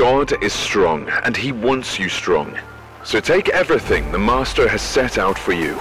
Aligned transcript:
God 0.00 0.42
is 0.42 0.54
strong, 0.54 1.10
and 1.24 1.36
he 1.36 1.52
wants 1.52 1.98
you 1.98 2.08
strong. 2.08 2.58
So 3.04 3.20
take 3.20 3.50
everything 3.50 4.10
the 4.10 4.18
Master 4.18 4.66
has 4.66 4.80
set 4.80 5.18
out 5.18 5.38
for 5.38 5.52
you, 5.52 5.78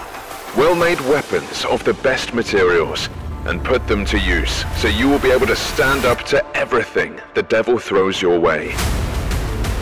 well-made 0.58 1.00
weapons 1.08 1.64
of 1.64 1.86
the 1.86 1.94
best 1.94 2.34
materials, 2.34 3.08
and 3.46 3.64
put 3.64 3.88
them 3.88 4.04
to 4.04 4.20
use, 4.20 4.66
so 4.76 4.90
you 4.90 5.08
will 5.08 5.20
be 5.20 5.32
able 5.32 5.48
to 5.48 5.56
stand 5.56 6.04
up 6.04 6.24
to 6.24 6.46
everything 6.54 7.18
the 7.34 7.44
devil 7.44 7.80
throws 7.80 8.22
your 8.22 8.38
way. 8.42 8.72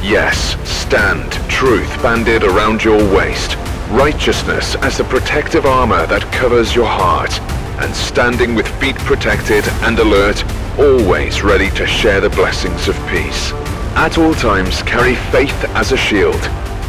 Yes, 0.03 0.55
stand, 0.69 1.31
truth 1.49 1.89
banded 2.03 2.43
around 2.43 2.83
your 2.83 2.99
waist, 3.15 3.55
righteousness 3.89 4.75
as 4.83 4.99
the 4.99 5.03
protective 5.05 5.65
armor 5.65 6.05
that 6.05 6.31
covers 6.31 6.75
your 6.75 6.85
heart, 6.85 7.41
and 7.81 7.95
standing 7.95 8.53
with 8.53 8.67
feet 8.79 8.97
protected 8.97 9.67
and 9.81 9.97
alert, 9.97 10.45
always 10.77 11.41
ready 11.41 11.71
to 11.71 11.87
share 11.87 12.21
the 12.21 12.29
blessings 12.29 12.87
of 12.87 12.95
peace. 13.07 13.51
At 13.97 14.19
all 14.19 14.35
times 14.35 14.83
carry 14.83 15.15
faith 15.31 15.65
as 15.69 15.91
a 15.91 15.97
shield, 15.97 16.39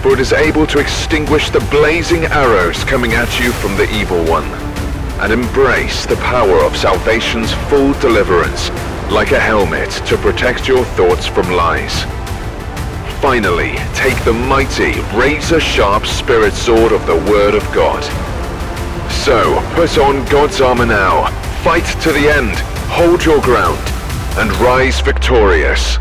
for 0.02 0.12
it 0.12 0.20
is 0.20 0.34
able 0.34 0.66
to 0.66 0.78
extinguish 0.78 1.48
the 1.48 1.66
blazing 1.70 2.26
arrows 2.26 2.84
coming 2.84 3.14
at 3.14 3.40
you 3.40 3.50
from 3.50 3.74
the 3.78 3.90
evil 3.94 4.22
one. 4.26 4.44
And 5.18 5.32
embrace 5.32 6.04
the 6.04 6.16
power 6.16 6.62
of 6.62 6.76
salvation's 6.76 7.50
full 7.70 7.94
deliverance, 7.94 8.68
like 9.10 9.32
a 9.32 9.40
helmet 9.40 9.90
to 10.06 10.18
protect 10.18 10.68
your 10.68 10.84
thoughts 10.84 11.26
from 11.26 11.50
lies. 11.50 12.04
Finally, 13.22 13.76
take 13.94 14.22
the 14.24 14.34
mighty, 14.34 15.00
razor-sharp 15.16 16.04
spirit 16.04 16.52
sword 16.52 16.92
of 16.92 17.06
the 17.06 17.16
Word 17.32 17.54
of 17.54 17.64
God. 17.72 18.04
So, 19.10 19.62
put 19.74 19.96
on 19.96 20.26
God's 20.26 20.60
armor 20.60 20.84
now, 20.84 21.30
fight 21.64 21.86
to 22.02 22.12
the 22.12 22.28
end, 22.28 22.58
hold 22.90 23.24
your 23.24 23.40
ground, 23.40 23.80
and 24.36 24.52
rise 24.60 25.00
victorious. 25.00 25.98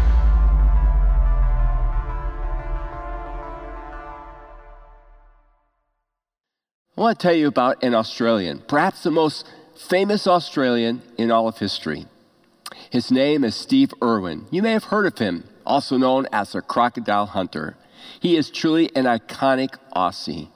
I 6.98 7.02
want 7.02 7.20
to 7.20 7.28
tell 7.28 7.36
you 7.36 7.48
about 7.48 7.84
an 7.84 7.94
Australian, 7.94 8.64
perhaps 8.68 9.04
the 9.04 9.12
most 9.12 9.46
famous 9.76 10.26
Australian 10.26 11.04
in 11.16 11.30
all 11.30 11.48
of 11.48 11.60
history. 11.60 12.08
His 12.90 13.12
name 13.12 13.44
is 13.44 13.56
Steve 13.56 13.94
Irwin. 14.02 14.48
You 14.50 14.64
may 14.64 14.72
have 14.72 14.86
heard 14.86 15.06
of 15.06 15.20
him, 15.20 15.44
also 15.64 15.98
known 15.98 16.26
as 16.32 16.54
the 16.54 16.62
crocodile 16.64 17.28
hunter. 17.28 17.78
He 18.20 18.36
is 18.36 18.50
truly 18.50 18.90
an 18.96 19.06
iconic 19.06 19.76
Aussie. 19.96 20.50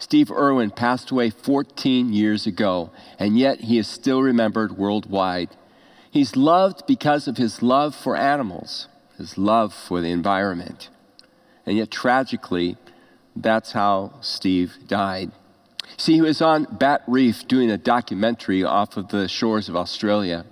Steve 0.00 0.32
Irwin 0.32 0.72
passed 0.72 1.12
away 1.12 1.30
14 1.30 2.12
years 2.12 2.44
ago, 2.44 2.90
and 3.16 3.38
yet 3.38 3.60
he 3.60 3.78
is 3.78 3.86
still 3.86 4.20
remembered 4.20 4.76
worldwide. 4.76 5.50
He's 6.10 6.34
loved 6.34 6.88
because 6.88 7.28
of 7.28 7.36
his 7.36 7.62
love 7.62 7.94
for 7.94 8.16
animals, 8.16 8.88
his 9.16 9.38
love 9.38 9.72
for 9.72 10.00
the 10.00 10.10
environment. 10.10 10.90
And 11.64 11.76
yet, 11.76 11.92
tragically, 11.92 12.76
that's 13.36 13.70
how 13.72 14.14
Steve 14.20 14.74
died. 14.88 15.30
See, 15.96 16.14
he 16.14 16.20
was 16.20 16.42
on 16.42 16.64
Batt 16.64 17.02
Reef 17.06 17.48
doing 17.48 17.70
a 17.70 17.78
documentary 17.78 18.62
off 18.62 18.96
of 18.96 19.08
the 19.08 19.28
shores 19.28 19.68
of 19.68 19.76
Australia. 19.76 20.44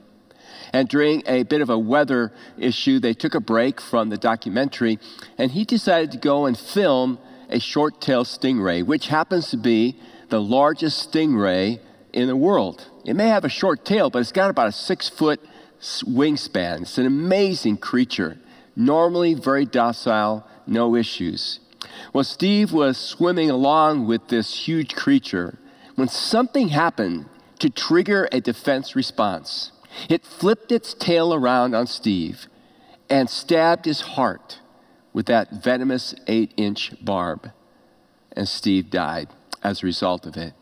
And 0.73 0.89
during 0.89 1.23
a 1.27 1.45
bit 1.45 1.61
of 1.61 1.71
a 1.71 1.79
weather 1.79 2.33
issue, 2.59 2.99
they 2.99 3.15
took 3.15 3.35
a 3.35 3.41
break 3.41 3.81
from 3.81 4.09
the 4.09 4.19
documentary, 4.19 4.99
and 5.39 5.53
he 5.53 5.65
decided 5.65 6.11
to 6.13 6.19
go 6.19 6.47
and 6.47 6.59
film 6.59 7.19
a 7.49 7.61
short 7.61 8.01
tailed 8.01 8.27
stingray, 8.27 8.85
which 8.85 9.09
happens 9.09 9.51
to 9.51 9.57
be 9.57 9.99
the 10.29 10.41
largest 10.41 11.13
stingray 11.13 11.81
in 12.13 12.27
the 12.27 12.37
world. 12.37 12.89
It 13.05 13.15
may 13.15 13.29
have 13.29 13.45
a 13.45 13.49
short 13.49 13.85
tail, 13.85 14.11
but 14.11 14.19
it's 14.19 14.33
got 14.33 14.51
about 14.51 14.69
a 14.69 14.73
six 14.73 15.09
foot 15.09 15.41
wingspan. 15.81 16.83
It's 16.83 16.99
an 16.99 17.07
amazing 17.07 17.77
creature, 17.77 18.39
normally 18.75 19.35
very 19.35 19.67
docile, 19.67 20.47
no 20.67 20.97
issues. 20.97 21.61
Well, 22.13 22.25
Steve 22.25 22.73
was 22.73 22.97
swimming 22.97 23.51
along 23.51 24.07
with 24.07 24.29
this 24.29 24.67
huge 24.67 24.95
creature 24.95 25.59
when 25.95 26.09
something 26.09 26.69
happened 26.69 27.27
to 27.59 27.71
trigger 27.71 28.29
a 28.33 28.41
defense 28.41 28.95
response. 28.95 29.73
It 30.09 30.25
flipped 30.25 30.71
its 30.73 30.95
tail 30.95 31.33
around 31.33 31.75
on 31.75 31.87
Steve 31.87 32.47
and 33.09 33.31
stabbed 33.31 33.85
his 33.85 34.03
heart 34.03 34.61
with 35.13 35.27
that 35.27 35.51
venomous 35.51 36.15
eight 36.27 36.53
inch 36.57 36.93
barb. 37.03 37.51
And 38.33 38.47
Steve 38.47 38.91
died 38.91 39.29
as 39.63 39.83
a 39.83 39.87
result 39.87 40.27
of 40.27 40.37
it. 40.37 40.53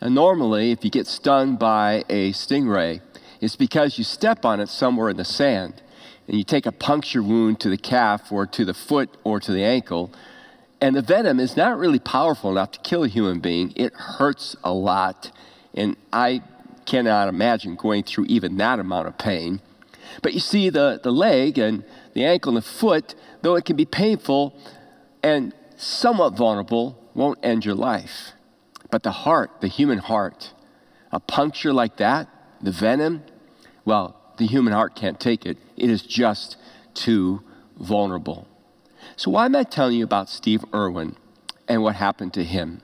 Now, 0.00 0.08
normally, 0.08 0.70
if 0.70 0.84
you 0.84 0.90
get 0.90 1.06
stung 1.06 1.56
by 1.56 2.04
a 2.08 2.32
stingray, 2.32 3.00
it's 3.40 3.56
because 3.56 3.98
you 3.98 4.04
step 4.04 4.44
on 4.44 4.60
it 4.60 4.68
somewhere 4.68 5.10
in 5.10 5.16
the 5.16 5.24
sand 5.24 5.82
and 6.28 6.36
you 6.36 6.44
take 6.44 6.66
a 6.66 6.72
puncture 6.72 7.22
wound 7.22 7.60
to 7.60 7.68
the 7.68 7.76
calf 7.76 8.30
or 8.30 8.46
to 8.46 8.64
the 8.64 8.74
foot 8.74 9.16
or 9.24 9.40
to 9.40 9.52
the 9.52 9.64
ankle 9.64 10.12
and 10.80 10.94
the 10.94 11.02
venom 11.02 11.40
is 11.40 11.56
not 11.56 11.78
really 11.78 11.98
powerful 11.98 12.50
enough 12.50 12.72
to 12.72 12.80
kill 12.80 13.04
a 13.04 13.08
human 13.08 13.40
being. 13.40 13.72
It 13.76 13.94
hurts 13.94 14.56
a 14.62 14.72
lot. 14.72 15.32
And 15.74 15.96
I 16.12 16.42
cannot 16.84 17.28
imagine 17.28 17.76
going 17.76 18.04
through 18.04 18.26
even 18.26 18.56
that 18.58 18.78
amount 18.78 19.08
of 19.08 19.18
pain. 19.18 19.60
But 20.22 20.34
you 20.34 20.40
see, 20.40 20.70
the, 20.70 21.00
the 21.02 21.10
leg 21.10 21.58
and 21.58 21.84
the 22.14 22.24
ankle 22.24 22.50
and 22.50 22.56
the 22.56 22.68
foot, 22.68 23.14
though 23.42 23.56
it 23.56 23.64
can 23.64 23.76
be 23.76 23.84
painful 23.84 24.56
and 25.22 25.52
somewhat 25.76 26.36
vulnerable, 26.36 27.02
won't 27.14 27.38
end 27.42 27.64
your 27.64 27.74
life. 27.74 28.32
But 28.90 29.02
the 29.02 29.10
heart, 29.10 29.60
the 29.60 29.68
human 29.68 29.98
heart, 29.98 30.52
a 31.10 31.20
puncture 31.20 31.72
like 31.72 31.96
that, 31.96 32.28
the 32.62 32.70
venom, 32.70 33.24
well, 33.84 34.20
the 34.38 34.46
human 34.46 34.72
heart 34.72 34.94
can't 34.94 35.18
take 35.18 35.46
it. 35.46 35.58
It 35.76 35.90
is 35.90 36.02
just 36.02 36.56
too 36.94 37.42
vulnerable. 37.78 38.46
So, 39.18 39.30
why 39.30 39.46
am 39.46 39.56
I 39.56 39.62
telling 39.62 39.96
you 39.96 40.04
about 40.04 40.28
Steve 40.28 40.62
Irwin 40.74 41.16
and 41.66 41.82
what 41.82 41.94
happened 41.94 42.34
to 42.34 42.44
him? 42.44 42.82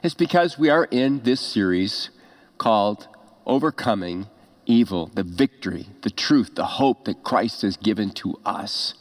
It's 0.00 0.14
because 0.14 0.56
we 0.56 0.70
are 0.70 0.84
in 0.92 1.24
this 1.24 1.40
series 1.40 2.10
called 2.56 3.08
Overcoming 3.44 4.28
Evil, 4.64 5.10
the 5.12 5.24
victory, 5.24 5.88
the 6.02 6.10
truth, 6.10 6.54
the 6.54 6.64
hope 6.64 7.04
that 7.06 7.24
Christ 7.24 7.62
has 7.62 7.76
given 7.76 8.10
to 8.10 8.38
us. 8.44 8.94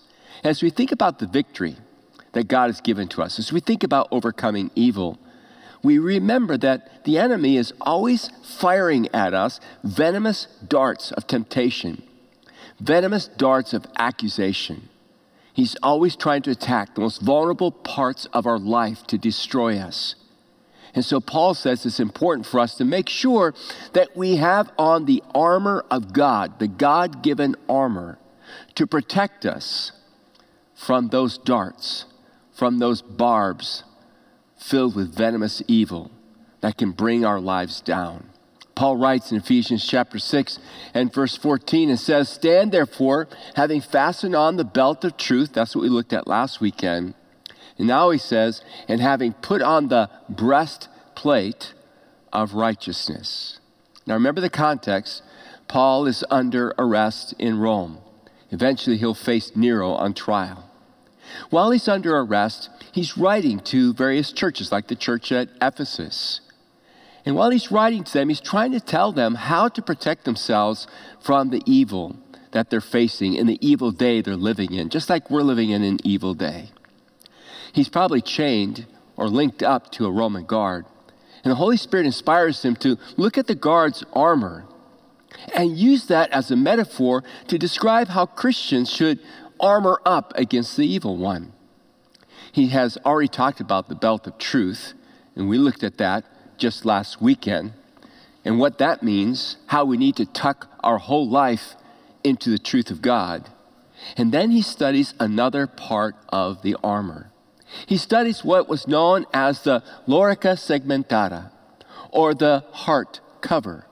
As 0.43 0.63
we 0.63 0.71
think 0.71 0.91
about 0.91 1.19
the 1.19 1.27
victory 1.27 1.77
that 2.31 2.47
God 2.47 2.67
has 2.67 2.81
given 2.81 3.07
to 3.09 3.21
us, 3.21 3.37
as 3.37 3.53
we 3.53 3.59
think 3.59 3.83
about 3.83 4.07
overcoming 4.09 4.71
evil, 4.73 5.19
we 5.83 5.99
remember 5.99 6.57
that 6.57 7.03
the 7.03 7.19
enemy 7.19 7.57
is 7.57 7.73
always 7.81 8.31
firing 8.43 9.07
at 9.13 9.35
us 9.35 9.59
venomous 9.83 10.47
darts 10.67 11.11
of 11.11 11.27
temptation, 11.27 12.01
venomous 12.79 13.27
darts 13.27 13.71
of 13.71 13.85
accusation. 13.99 14.89
He's 15.55 15.77
always 15.81 16.17
trying 16.17 16.41
to 16.41 16.51
attack 16.51 16.95
the 16.95 17.01
most 17.01 17.21
vulnerable 17.21 17.71
parts 17.71 18.25
of 18.33 18.45
our 18.45 18.59
life 18.59 19.07
to 19.07 19.17
destroy 19.17 19.77
us. 19.77 20.15
And 20.93 21.05
so 21.05 21.21
Paul 21.21 21.53
says 21.53 21.85
it's 21.85 21.97
important 21.97 22.45
for 22.45 22.59
us 22.59 22.75
to 22.75 22.83
make 22.83 23.07
sure 23.07 23.53
that 23.93 24.17
we 24.17 24.35
have 24.35 24.69
on 24.77 25.05
the 25.05 25.23
armor 25.33 25.85
of 25.89 26.11
God, 26.11 26.59
the 26.59 26.67
God 26.67 27.23
given 27.23 27.55
armor, 27.69 28.19
to 28.75 28.85
protect 28.85 29.45
us 29.45 29.93
from 30.73 31.07
those 31.07 31.37
darts, 31.37 32.03
from 32.53 32.79
those 32.79 33.01
barbs 33.01 33.85
filled 34.57 34.93
with 34.93 35.15
venomous 35.15 35.63
evil 35.69 36.11
that 36.59 36.77
can 36.77 36.91
bring 36.91 37.23
our 37.23 37.39
lives 37.39 37.79
down. 37.79 38.29
Paul 38.75 38.97
writes 38.97 39.31
in 39.31 39.37
Ephesians 39.37 39.87
chapter 39.87 40.19
6 40.19 40.59
and 40.93 41.13
verse 41.13 41.37
14 41.37 41.89
and 41.89 41.99
says, 41.99 42.27
Stand 42.27 42.71
therefore, 42.71 43.27
having 43.55 43.79
fastened 43.79 44.35
on 44.35 44.57
the 44.57 44.65
belt 44.65 45.05
of 45.05 45.15
truth. 45.15 45.53
That's 45.53 45.75
what 45.75 45.83
we 45.83 45.89
looked 45.89 46.11
at 46.11 46.27
last 46.27 46.59
weekend. 46.59 47.13
And 47.77 47.87
now 47.87 48.09
he 48.09 48.17
says, 48.17 48.61
and 48.87 49.01
having 49.01 49.33
put 49.33 49.61
on 49.61 49.87
the 49.87 50.09
breastplate 50.29 51.73
of 52.33 52.53
righteousness. 52.53 53.59
Now 54.05 54.13
remember 54.13 54.41
the 54.41 54.49
context. 54.49 55.23
Paul 55.67 56.05
is 56.05 56.23
under 56.29 56.73
arrest 56.77 57.33
in 57.39 57.59
Rome. 57.59 57.99
Eventually 58.51 58.97
he'll 58.97 59.13
face 59.13 59.55
Nero 59.55 59.91
on 59.91 60.13
trial. 60.13 60.69
While 61.49 61.71
he's 61.71 61.87
under 61.87 62.17
arrest, 62.17 62.69
he's 62.91 63.17
writing 63.17 63.59
to 63.61 63.93
various 63.93 64.31
churches, 64.31 64.71
like 64.71 64.87
the 64.87 64.95
church 64.95 65.31
at 65.31 65.49
Ephesus. 65.61 66.41
And 67.25 67.35
while 67.35 67.49
he's 67.49 67.71
writing 67.71 68.03
to 68.03 68.13
them, 68.13 68.29
he's 68.29 68.39
trying 68.39 68.71
to 68.73 68.79
tell 68.79 69.11
them 69.11 69.35
how 69.35 69.67
to 69.69 69.81
protect 69.81 70.25
themselves 70.25 70.87
from 71.19 71.49
the 71.49 71.63
evil 71.65 72.17
that 72.51 72.69
they're 72.69 72.81
facing 72.81 73.33
in 73.33 73.47
the 73.47 73.57
evil 73.67 73.91
day 73.91 74.21
they're 74.21 74.35
living 74.35 74.73
in, 74.73 74.89
just 74.89 75.09
like 75.09 75.29
we're 75.29 75.41
living 75.41 75.71
in 75.71 75.83
an 75.83 75.97
evil 76.03 76.33
day. 76.33 76.69
He's 77.73 77.89
probably 77.89 78.21
chained 78.21 78.85
or 79.17 79.27
linked 79.27 79.63
up 79.63 79.91
to 79.93 80.05
a 80.05 80.11
Roman 80.11 80.45
guard. 80.45 80.85
And 81.43 81.51
the 81.51 81.55
Holy 81.55 81.77
Spirit 81.77 82.05
inspires 82.05 82.63
him 82.63 82.75
to 82.77 82.97
look 83.17 83.37
at 83.37 83.47
the 83.47 83.55
guard's 83.55 84.03
armor 84.13 84.65
and 85.53 85.77
use 85.77 86.07
that 86.07 86.31
as 86.31 86.49
a 86.49 86.55
metaphor 86.55 87.23
to 87.47 87.57
describe 87.57 88.07
how 88.09 88.25
Christians 88.25 88.89
should 88.89 89.19
armor 89.59 89.99
up 90.05 90.31
against 90.35 90.77
the 90.77 90.87
evil 90.87 91.17
one. 91.17 91.53
He 92.51 92.67
has 92.69 92.97
already 93.05 93.27
talked 93.27 93.59
about 93.59 93.89
the 93.89 93.95
belt 93.95 94.27
of 94.27 94.37
truth, 94.37 94.93
and 95.35 95.49
we 95.49 95.57
looked 95.57 95.83
at 95.83 95.97
that 95.97 96.23
just 96.57 96.85
last 96.85 97.21
weekend 97.21 97.73
and 98.45 98.59
what 98.59 98.77
that 98.77 99.01
means, 99.01 99.57
how 99.67 99.83
we 99.83 99.97
need 99.97 100.15
to 100.17 100.25
tuck 100.25 100.69
our 100.83 100.99
whole 100.99 101.27
life 101.27 101.75
into 102.23 102.51
the 102.51 102.59
truth 102.59 102.91
of 102.91 103.01
God. 103.01 103.49
And 104.15 104.31
then 104.31 104.51
he 104.51 104.61
studies 104.61 105.15
another 105.19 105.65
part 105.65 106.15
of 106.29 106.61
the 106.61 106.77
armor. 106.83 107.31
He 107.87 107.97
studies 107.97 108.43
what 108.43 108.69
was 108.69 108.87
known 108.87 109.25
as 109.33 109.63
the 109.63 109.83
lorica 110.07 110.55
segmentata, 110.55 111.51
or 112.11 112.35
the 112.35 112.63
heart 112.71 113.19
cover. 113.41 113.87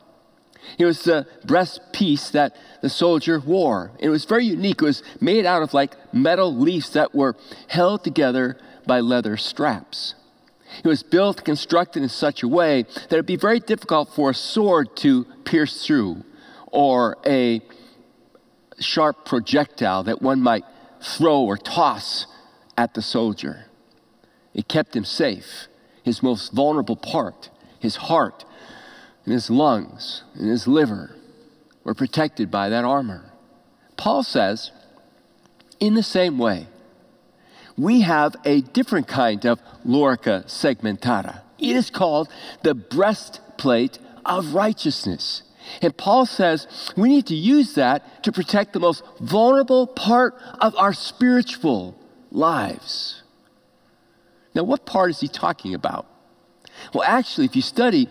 It 0.77 0.85
was 0.85 1.03
the 1.03 1.27
breastpiece 1.45 2.31
that 2.31 2.55
the 2.81 2.89
soldier 2.89 3.39
wore. 3.39 3.91
It 3.99 4.09
was 4.09 4.25
very 4.25 4.45
unique. 4.45 4.81
It 4.81 4.85
was 4.85 5.03
made 5.19 5.45
out 5.45 5.63
of 5.63 5.73
like 5.73 5.95
metal 6.13 6.55
leaves 6.55 6.91
that 6.91 7.13
were 7.13 7.35
held 7.67 8.03
together 8.03 8.57
by 8.85 8.99
leather 8.99 9.35
straps. 9.35 10.15
It 10.79 10.87
was 10.87 11.03
built, 11.03 11.43
constructed 11.43 12.03
in 12.03 12.09
such 12.09 12.43
a 12.43 12.47
way 12.47 12.83
that 12.83 13.13
it'd 13.13 13.25
be 13.25 13.35
very 13.35 13.59
difficult 13.59 14.13
for 14.13 14.29
a 14.29 14.33
sword 14.33 14.95
to 14.97 15.25
pierce 15.45 15.85
through 15.85 16.23
or 16.67 17.17
a 17.25 17.61
sharp 18.79 19.25
projectile 19.25 20.03
that 20.03 20.21
one 20.21 20.41
might 20.41 20.65
throw 21.01 21.41
or 21.41 21.57
toss 21.57 22.25
at 22.77 22.93
the 22.93 23.01
soldier. 23.01 23.65
It 24.53 24.67
kept 24.67 24.95
him 24.95 25.05
safe. 25.05 25.67
His 26.03 26.21
most 26.21 26.51
vulnerable 26.51 26.95
part, 26.95 27.49
his 27.79 27.95
heart, 27.95 28.43
and 29.25 29.33
his 29.33 29.49
lungs, 29.49 30.23
and 30.35 30.49
his 30.49 30.67
liver, 30.67 31.15
were 31.83 31.93
protected 31.93 32.51
by 32.51 32.69
that 32.69 32.83
armor. 32.83 33.31
Paul 33.95 34.23
says, 34.23 34.71
in 35.79 35.93
the 35.93 36.03
same 36.03 36.37
way, 36.37 36.67
we 37.77 38.01
have 38.01 38.35
a 38.45 38.61
different 38.61 39.07
kind 39.07 39.45
of 39.45 39.59
lorica 39.85 40.45
segmentata. 40.45 41.41
It 41.57 41.75
is 41.75 41.89
called 41.89 42.29
the 42.63 42.73
breastplate 42.73 43.99
of 44.25 44.53
righteousness. 44.53 45.43
And 45.81 45.95
Paul 45.95 46.25
says 46.25 46.67
we 46.97 47.09
need 47.09 47.27
to 47.27 47.35
use 47.35 47.75
that 47.75 48.23
to 48.23 48.31
protect 48.31 48.73
the 48.73 48.79
most 48.79 49.03
vulnerable 49.19 49.87
part 49.87 50.35
of 50.59 50.75
our 50.75 50.93
spiritual 50.93 51.97
lives. 52.31 53.23
Now, 54.55 54.63
what 54.63 54.85
part 54.85 55.09
is 55.09 55.19
he 55.19 55.27
talking 55.27 55.73
about? 55.73 56.05
Well, 56.93 57.03
actually, 57.03 57.45
if 57.45 57.55
you 57.55 57.61
study 57.61 58.09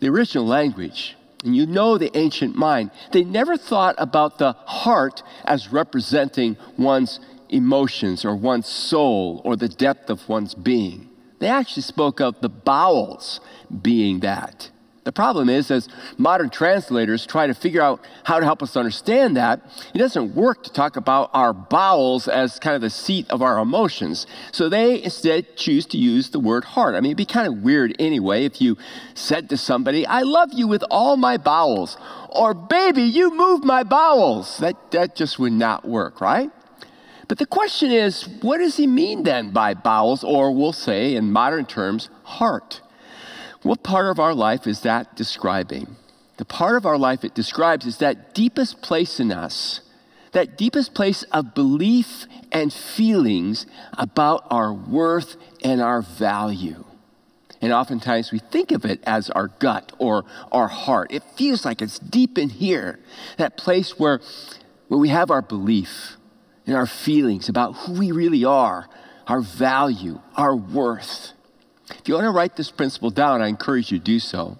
the 0.00 0.08
original 0.08 0.46
language 0.46 1.16
and 1.44 1.54
you 1.54 1.66
know 1.66 1.98
the 1.98 2.16
ancient 2.16 2.56
mind, 2.56 2.90
they 3.12 3.22
never 3.22 3.56
thought 3.56 3.94
about 3.98 4.38
the 4.38 4.52
heart 4.52 5.22
as 5.44 5.72
representing 5.72 6.56
one's 6.78 7.20
emotions 7.54 8.24
or 8.24 8.34
one's 8.34 8.66
soul 8.66 9.40
or 9.44 9.56
the 9.56 9.68
depth 9.68 10.10
of 10.10 10.28
one's 10.28 10.54
being. 10.54 11.08
They 11.38 11.48
actually 11.48 11.82
spoke 11.82 12.20
of 12.20 12.40
the 12.40 12.48
bowels 12.48 13.40
being 13.82 14.20
that. 14.20 14.70
The 15.04 15.12
problem 15.12 15.50
is, 15.50 15.70
as 15.70 15.88
modern 16.16 16.48
translators 16.48 17.26
try 17.26 17.46
to 17.46 17.52
figure 17.52 17.82
out 17.82 18.02
how 18.24 18.40
to 18.40 18.44
help 18.44 18.62
us 18.62 18.74
understand 18.74 19.36
that, 19.36 19.60
it 19.94 19.98
doesn't 19.98 20.34
work 20.34 20.64
to 20.64 20.72
talk 20.72 20.96
about 20.96 21.28
our 21.34 21.52
bowels 21.52 22.26
as 22.26 22.58
kind 22.58 22.74
of 22.74 22.80
the 22.80 22.88
seat 22.88 23.30
of 23.30 23.42
our 23.42 23.58
emotions. 23.58 24.26
So 24.50 24.70
they 24.70 25.02
instead 25.02 25.56
choose 25.56 25.84
to 25.86 25.98
use 25.98 26.30
the 26.30 26.40
word 26.40 26.64
heart. 26.64 26.94
I 26.94 27.00
mean, 27.00 27.10
it'd 27.10 27.18
be 27.18 27.26
kind 27.26 27.46
of 27.46 27.62
weird 27.62 27.94
anyway 27.98 28.46
if 28.46 28.62
you 28.62 28.78
said 29.12 29.50
to 29.50 29.58
somebody, 29.58 30.06
I 30.06 30.22
love 30.22 30.54
you 30.54 30.66
with 30.66 30.82
all 30.90 31.18
my 31.18 31.36
bowels, 31.36 31.98
or 32.30 32.54
baby, 32.54 33.02
you 33.02 33.36
move 33.36 33.62
my 33.62 33.82
bowels. 33.82 34.56
That, 34.58 34.90
that 34.92 35.16
just 35.16 35.38
would 35.38 35.52
not 35.52 35.86
work, 35.86 36.22
right? 36.22 36.50
But 37.28 37.38
the 37.38 37.46
question 37.46 37.90
is, 37.90 38.28
what 38.42 38.58
does 38.58 38.76
he 38.76 38.86
mean 38.86 39.22
then 39.22 39.50
by 39.50 39.74
bowels, 39.74 40.24
or 40.24 40.50
we'll 40.50 40.72
say 40.72 41.14
in 41.14 41.32
modern 41.32 41.66
terms, 41.66 42.10
heart? 42.24 42.80
What 43.62 43.82
part 43.82 44.06
of 44.06 44.18
our 44.18 44.34
life 44.34 44.66
is 44.66 44.80
that 44.80 45.16
describing? 45.16 45.96
The 46.36 46.44
part 46.44 46.76
of 46.76 46.84
our 46.84 46.98
life 46.98 47.24
it 47.24 47.34
describes 47.34 47.86
is 47.86 47.98
that 47.98 48.34
deepest 48.34 48.82
place 48.82 49.20
in 49.20 49.32
us, 49.32 49.80
that 50.32 50.58
deepest 50.58 50.94
place 50.94 51.22
of 51.24 51.54
belief 51.54 52.26
and 52.52 52.72
feelings 52.72 53.66
about 53.96 54.46
our 54.50 54.72
worth 54.72 55.36
and 55.62 55.80
our 55.80 56.02
value. 56.02 56.84
And 57.62 57.72
oftentimes 57.72 58.32
we 58.32 58.40
think 58.40 58.72
of 58.72 58.84
it 58.84 59.00
as 59.04 59.30
our 59.30 59.48
gut 59.48 59.92
or 59.98 60.26
our 60.52 60.68
heart. 60.68 61.10
It 61.10 61.22
feels 61.36 61.64
like 61.64 61.80
it's 61.80 61.98
deep 61.98 62.36
in 62.36 62.50
here, 62.50 62.98
that 63.38 63.56
place 63.56 63.98
where, 63.98 64.20
where 64.88 65.00
we 65.00 65.08
have 65.08 65.30
our 65.30 65.40
belief 65.40 66.18
and 66.66 66.76
our 66.76 66.86
feelings 66.86 67.48
about 67.48 67.72
who 67.72 67.92
we 67.92 68.12
really 68.12 68.44
are, 68.44 68.88
our 69.26 69.40
value, 69.40 70.20
our 70.36 70.54
worth. 70.54 71.32
If 71.90 72.08
you 72.08 72.14
want 72.14 72.24
to 72.24 72.30
write 72.30 72.56
this 72.56 72.70
principle 72.70 73.10
down, 73.10 73.42
I 73.42 73.48
encourage 73.48 73.92
you 73.92 73.98
to 73.98 74.04
do 74.04 74.18
so. 74.18 74.58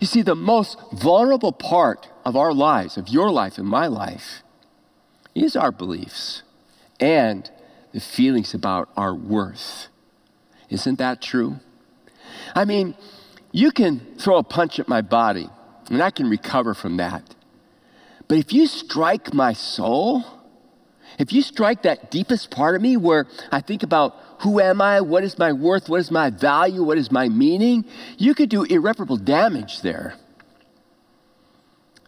You 0.00 0.06
see, 0.06 0.22
the 0.22 0.34
most 0.34 0.78
vulnerable 0.92 1.52
part 1.52 2.08
of 2.24 2.36
our 2.36 2.52
lives, 2.52 2.96
of 2.96 3.08
your 3.08 3.30
life 3.30 3.58
and 3.58 3.66
my 3.66 3.86
life, 3.86 4.42
is 5.34 5.56
our 5.56 5.72
beliefs 5.72 6.42
and 7.00 7.50
the 7.92 8.00
feelings 8.00 8.54
about 8.54 8.88
our 8.96 9.14
worth. 9.14 9.88
Isn't 10.68 10.98
that 10.98 11.22
true? 11.22 11.60
I 12.54 12.64
mean, 12.64 12.94
you 13.50 13.70
can 13.70 14.00
throw 14.18 14.38
a 14.38 14.42
punch 14.42 14.80
at 14.80 14.88
my 14.88 15.02
body, 15.02 15.48
and 15.90 16.02
I 16.02 16.10
can 16.10 16.28
recover 16.28 16.74
from 16.74 16.96
that. 16.96 17.34
But 18.28 18.38
if 18.38 18.52
you 18.52 18.66
strike 18.66 19.34
my 19.34 19.52
soul, 19.52 20.24
if 21.18 21.32
you 21.32 21.42
strike 21.42 21.82
that 21.82 22.10
deepest 22.10 22.50
part 22.50 22.74
of 22.74 22.82
me 22.82 22.96
where 22.96 23.26
I 23.50 23.60
think 23.60 23.82
about 23.82 24.16
who 24.40 24.60
am 24.60 24.80
I, 24.80 25.00
what 25.00 25.24
is 25.24 25.38
my 25.38 25.52
worth, 25.52 25.88
what 25.88 26.00
is 26.00 26.10
my 26.10 26.30
value, 26.30 26.82
what 26.82 26.98
is 26.98 27.10
my 27.10 27.28
meaning, 27.28 27.84
you 28.18 28.34
could 28.34 28.48
do 28.48 28.64
irreparable 28.64 29.16
damage 29.16 29.82
there. 29.82 30.14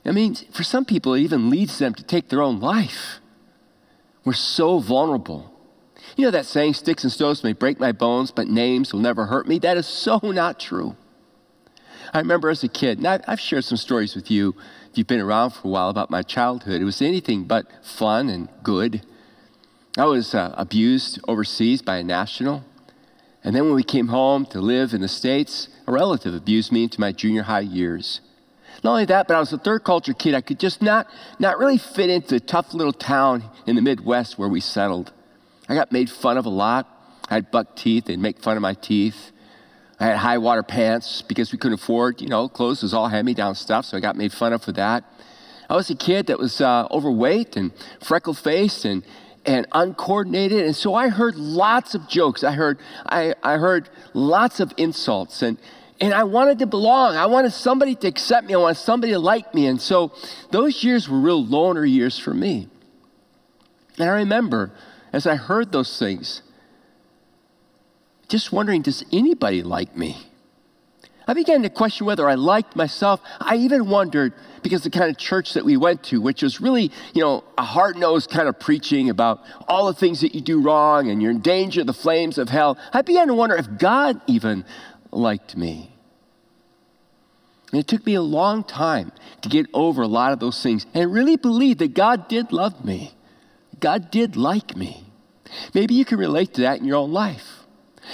I 0.04 0.10
mean, 0.10 0.34
for 0.34 0.62
some 0.62 0.84
people, 0.84 1.14
it 1.14 1.20
even 1.20 1.48
leads 1.48 1.78
them 1.78 1.94
to 1.94 2.02
take 2.02 2.28
their 2.28 2.42
own 2.42 2.60
life. 2.60 3.20
We're 4.24 4.34
so 4.34 4.78
vulnerable. 4.78 5.50
You 6.16 6.24
know 6.26 6.30
that 6.30 6.46
saying, 6.46 6.74
sticks 6.74 7.04
and 7.04 7.12
stones 7.12 7.42
may 7.42 7.52
break 7.52 7.80
my 7.80 7.92
bones, 7.92 8.30
but 8.30 8.48
names 8.48 8.92
will 8.92 9.00
never 9.00 9.26
hurt 9.26 9.48
me? 9.48 9.58
That 9.58 9.76
is 9.76 9.86
so 9.86 10.18
not 10.22 10.60
true. 10.60 10.96
I 12.12 12.18
remember 12.18 12.50
as 12.50 12.62
a 12.62 12.68
kid, 12.68 12.98
and 12.98 13.06
I've 13.06 13.40
shared 13.40 13.64
some 13.64 13.78
stories 13.78 14.14
with 14.14 14.30
you 14.30 14.54
if 14.94 14.98
you've 14.98 15.08
been 15.08 15.20
around 15.20 15.50
for 15.50 15.66
a 15.66 15.70
while 15.72 15.88
about 15.88 16.08
my 16.08 16.22
childhood. 16.22 16.80
It 16.80 16.84
was 16.84 17.02
anything 17.02 17.46
but 17.46 17.66
fun 17.82 18.28
and 18.28 18.48
good. 18.62 19.04
I 19.98 20.04
was 20.04 20.36
uh, 20.36 20.54
abused 20.56 21.18
overseas 21.26 21.82
by 21.82 21.96
a 21.96 22.04
national. 22.04 22.62
And 23.42 23.56
then 23.56 23.64
when 23.64 23.74
we 23.74 23.82
came 23.82 24.06
home 24.06 24.46
to 24.46 24.60
live 24.60 24.94
in 24.94 25.00
the 25.00 25.08
States, 25.08 25.68
a 25.88 25.90
relative 25.90 26.32
abused 26.32 26.70
me 26.70 26.84
into 26.84 27.00
my 27.00 27.10
junior 27.10 27.42
high 27.42 27.66
years. 27.66 28.20
Not 28.84 28.92
only 28.92 29.04
that, 29.06 29.26
but 29.26 29.34
I 29.34 29.40
was 29.40 29.52
a 29.52 29.58
third 29.58 29.82
culture 29.82 30.14
kid. 30.14 30.32
I 30.32 30.40
could 30.40 30.60
just 30.60 30.80
not, 30.80 31.08
not 31.40 31.58
really 31.58 31.78
fit 31.78 32.08
into 32.08 32.28
the 32.28 32.38
tough 32.38 32.72
little 32.72 32.92
town 32.92 33.42
in 33.66 33.74
the 33.74 33.82
Midwest 33.82 34.38
where 34.38 34.48
we 34.48 34.60
settled. 34.60 35.12
I 35.68 35.74
got 35.74 35.90
made 35.90 36.08
fun 36.08 36.38
of 36.38 36.46
a 36.46 36.50
lot. 36.50 36.86
I 37.28 37.34
had 37.34 37.50
buck 37.50 37.74
teeth. 37.74 38.04
They'd 38.04 38.20
make 38.20 38.40
fun 38.40 38.56
of 38.56 38.62
my 38.62 38.74
teeth. 38.74 39.32
I 40.00 40.06
had 40.06 40.16
high 40.16 40.38
water 40.38 40.62
pants 40.62 41.22
because 41.22 41.52
we 41.52 41.58
couldn't 41.58 41.80
afford, 41.80 42.20
you 42.20 42.28
know, 42.28 42.48
clothes 42.48 42.82
was 42.82 42.92
all 42.92 43.08
hand-me-down 43.08 43.54
stuff, 43.54 43.84
so 43.86 43.96
I 43.96 44.00
got 44.00 44.16
made 44.16 44.32
fun 44.32 44.52
of 44.52 44.62
for 44.62 44.72
that. 44.72 45.04
I 45.70 45.74
was 45.76 45.88
a 45.88 45.94
kid 45.94 46.26
that 46.26 46.38
was 46.38 46.60
uh, 46.60 46.86
overweight 46.90 47.56
and 47.56 47.72
freckle-faced 48.02 48.84
and, 48.84 49.04
and 49.46 49.66
uncoordinated. 49.72 50.64
And 50.64 50.76
so 50.76 50.94
I 50.94 51.08
heard 51.08 51.36
lots 51.36 51.94
of 51.94 52.08
jokes. 52.08 52.44
I 52.44 52.52
heard, 52.52 52.78
I, 53.06 53.34
I 53.42 53.56
heard 53.56 53.88
lots 54.12 54.60
of 54.60 54.72
insults. 54.76 55.42
And, 55.42 55.58
and 56.00 56.12
I 56.12 56.24
wanted 56.24 56.58
to 56.58 56.66
belong. 56.66 57.16
I 57.16 57.26
wanted 57.26 57.52
somebody 57.52 57.94
to 57.96 58.08
accept 58.08 58.46
me. 58.46 58.54
I 58.54 58.58
wanted 58.58 58.78
somebody 58.78 59.12
to 59.12 59.18
like 59.18 59.54
me. 59.54 59.66
And 59.66 59.80
so 59.80 60.12
those 60.50 60.84
years 60.84 61.08
were 61.08 61.18
real 61.18 61.44
loner 61.44 61.84
years 61.84 62.18
for 62.18 62.34
me. 62.34 62.68
And 63.98 64.10
I 64.10 64.12
remember 64.12 64.72
as 65.12 65.26
I 65.26 65.36
heard 65.36 65.72
those 65.72 65.98
things, 65.98 66.42
just 68.28 68.52
wondering, 68.52 68.82
does 68.82 69.04
anybody 69.12 69.62
like 69.62 69.96
me? 69.96 70.16
I 71.26 71.32
began 71.32 71.62
to 71.62 71.70
question 71.70 72.06
whether 72.06 72.28
I 72.28 72.34
liked 72.34 72.76
myself. 72.76 73.20
I 73.40 73.56
even 73.56 73.88
wondered, 73.88 74.34
because 74.62 74.82
the 74.82 74.90
kind 74.90 75.10
of 75.10 75.16
church 75.16 75.54
that 75.54 75.64
we 75.64 75.76
went 75.76 76.02
to, 76.04 76.20
which 76.20 76.42
was 76.42 76.60
really, 76.60 76.92
you 77.14 77.22
know, 77.22 77.44
a 77.56 77.62
hard 77.62 77.96
nosed 77.96 78.30
kind 78.30 78.46
of 78.46 78.60
preaching 78.60 79.08
about 79.08 79.42
all 79.66 79.86
the 79.86 79.94
things 79.94 80.20
that 80.20 80.34
you 80.34 80.42
do 80.42 80.60
wrong 80.60 81.08
and 81.08 81.22
you're 81.22 81.30
in 81.30 81.40
danger 81.40 81.80
of 81.80 81.86
the 81.86 81.94
flames 81.94 82.36
of 82.36 82.50
hell, 82.50 82.76
I 82.92 83.00
began 83.02 83.28
to 83.28 83.34
wonder 83.34 83.56
if 83.56 83.78
God 83.78 84.20
even 84.26 84.66
liked 85.10 85.56
me. 85.56 85.94
And 87.72 87.80
it 87.80 87.88
took 87.88 88.04
me 88.04 88.14
a 88.14 88.22
long 88.22 88.62
time 88.62 89.10
to 89.40 89.48
get 89.48 89.66
over 89.72 90.02
a 90.02 90.06
lot 90.06 90.32
of 90.32 90.40
those 90.40 90.62
things 90.62 90.86
and 90.94 91.12
really 91.12 91.36
believe 91.36 91.78
that 91.78 91.94
God 91.94 92.28
did 92.28 92.52
love 92.52 92.84
me. 92.84 93.14
God 93.80 94.10
did 94.10 94.36
like 94.36 94.76
me. 94.76 95.04
Maybe 95.72 95.94
you 95.94 96.04
can 96.04 96.18
relate 96.18 96.54
to 96.54 96.62
that 96.62 96.78
in 96.78 96.84
your 96.84 96.96
own 96.96 97.12
life. 97.12 97.63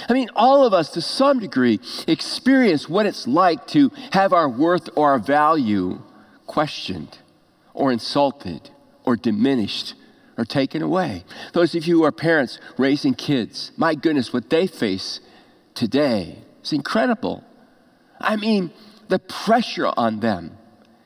I 0.07 0.13
mean, 0.13 0.29
all 0.35 0.65
of 0.65 0.73
us, 0.73 0.89
to 0.91 1.01
some 1.01 1.39
degree, 1.39 1.79
experience 2.07 2.89
what 2.89 3.05
it's 3.05 3.27
like 3.27 3.67
to 3.67 3.91
have 4.13 4.33
our 4.33 4.49
worth 4.49 4.89
or 4.95 5.11
our 5.11 5.19
value 5.19 6.01
questioned 6.47 7.19
or 7.73 7.91
insulted 7.91 8.69
or 9.03 9.15
diminished 9.15 9.95
or 10.37 10.45
taken 10.45 10.81
away. 10.81 11.23
Those 11.53 11.75
of 11.75 11.85
you 11.85 11.97
who 11.97 12.03
are 12.03 12.11
parents 12.11 12.59
raising 12.77 13.13
kids, 13.13 13.71
my 13.77 13.95
goodness, 13.95 14.33
what 14.33 14.49
they 14.49 14.67
face 14.67 15.19
today 15.75 16.39
is 16.63 16.73
incredible. 16.73 17.43
I 18.19 18.35
mean, 18.35 18.71
the 19.07 19.19
pressure 19.19 19.91
on 19.97 20.19
them. 20.19 20.57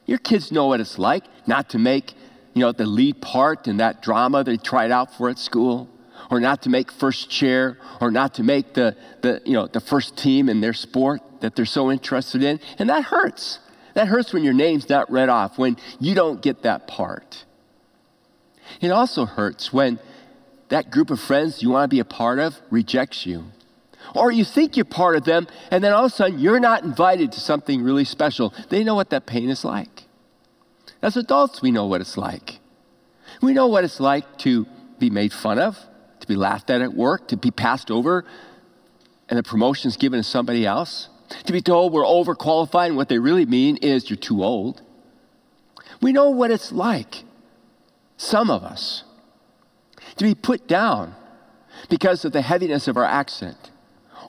Your 0.05 0.19
kids 0.19 0.51
know 0.51 0.67
what 0.67 0.79
it's 0.79 0.99
like 0.99 1.23
not 1.47 1.69
to 1.69 1.79
make 1.79 2.13
you 2.55 2.61
know, 2.61 2.71
the 2.71 2.85
lead 2.85 3.21
part 3.21 3.67
in 3.67 3.77
that 3.77 4.01
drama 4.01 4.43
they 4.43 4.57
tried 4.57 4.89
out 4.89 5.13
for 5.13 5.29
at 5.29 5.37
school, 5.37 5.89
or 6.31 6.39
not 6.39 6.63
to 6.63 6.69
make 6.69 6.91
first 6.91 7.29
chair, 7.29 7.77
or 8.01 8.11
not 8.11 8.35
to 8.35 8.43
make 8.43 8.73
the, 8.73 8.95
the, 9.21 9.41
you 9.45 9.53
know, 9.53 9.67
the 9.67 9.79
first 9.79 10.17
team 10.17 10.49
in 10.49 10.61
their 10.61 10.73
sport 10.73 11.21
that 11.41 11.55
they're 11.55 11.65
so 11.65 11.91
interested 11.91 12.43
in. 12.43 12.59
And 12.79 12.89
that 12.89 13.05
hurts. 13.05 13.59
That 13.93 14.07
hurts 14.07 14.33
when 14.33 14.43
your 14.43 14.53
name's 14.53 14.89
not 14.89 15.11
read 15.11 15.29
off, 15.29 15.57
when 15.57 15.77
you 15.99 16.15
don't 16.15 16.41
get 16.41 16.63
that 16.63 16.87
part. 16.87 17.45
It 18.81 18.91
also 18.91 19.25
hurts 19.25 19.71
when 19.71 19.99
that 20.69 20.91
group 20.91 21.09
of 21.09 21.19
friends 21.19 21.61
you 21.61 21.69
want 21.69 21.89
to 21.89 21.95
be 21.95 21.99
a 21.99 22.05
part 22.05 22.39
of 22.39 22.55
rejects 22.69 23.25
you. 23.25 23.45
Or 24.13 24.31
you 24.31 24.43
think 24.43 24.75
you're 24.75 24.85
part 24.85 25.15
of 25.15 25.23
them, 25.23 25.47
and 25.71 25.83
then 25.83 25.93
all 25.93 26.05
of 26.05 26.11
a 26.11 26.15
sudden 26.15 26.39
you're 26.39 26.59
not 26.59 26.83
invited 26.83 27.31
to 27.33 27.39
something 27.39 27.83
really 27.83 28.05
special. 28.05 28.53
They 28.69 28.83
know 28.83 28.95
what 28.95 29.09
that 29.11 29.25
pain 29.25 29.49
is 29.49 29.63
like. 29.63 30.03
As 31.01 31.17
adults, 31.17 31.61
we 31.61 31.71
know 31.71 31.85
what 31.85 32.01
it's 32.01 32.17
like. 32.17 32.59
We 33.41 33.53
know 33.53 33.67
what 33.67 33.83
it's 33.83 33.99
like 33.99 34.37
to 34.39 34.65
be 34.99 35.09
made 35.09 35.33
fun 35.33 35.59
of, 35.59 35.77
to 36.25 36.33
be 36.33 36.35
laughed 36.35 36.69
at 36.69 36.81
at 36.81 36.93
work, 36.93 37.27
to 37.29 37.37
be 37.37 37.51
passed 37.51 37.91
over, 37.91 38.25
and 39.29 39.37
the 39.37 39.43
promotion's 39.43 39.97
given 39.97 40.19
to 40.19 40.23
somebody 40.23 40.65
else, 40.65 41.09
to 41.45 41.53
be 41.53 41.61
told 41.61 41.93
we're 41.93 42.03
overqualified, 42.03 42.87
and 42.87 42.97
what 42.97 43.09
they 43.09 43.19
really 43.19 43.45
mean 43.45 43.77
is 43.77 44.09
you're 44.09 44.17
too 44.17 44.43
old. 44.43 44.81
We 46.01 46.11
know 46.11 46.29
what 46.29 46.51
it's 46.51 46.71
like, 46.71 47.23
some 48.17 48.49
of 48.49 48.63
us, 48.63 49.03
to 50.17 50.23
be 50.23 50.35
put 50.35 50.67
down 50.67 51.15
because 51.89 52.25
of 52.25 52.31
the 52.31 52.41
heaviness 52.41 52.87
of 52.87 52.97
our 52.97 53.05
accent, 53.05 53.71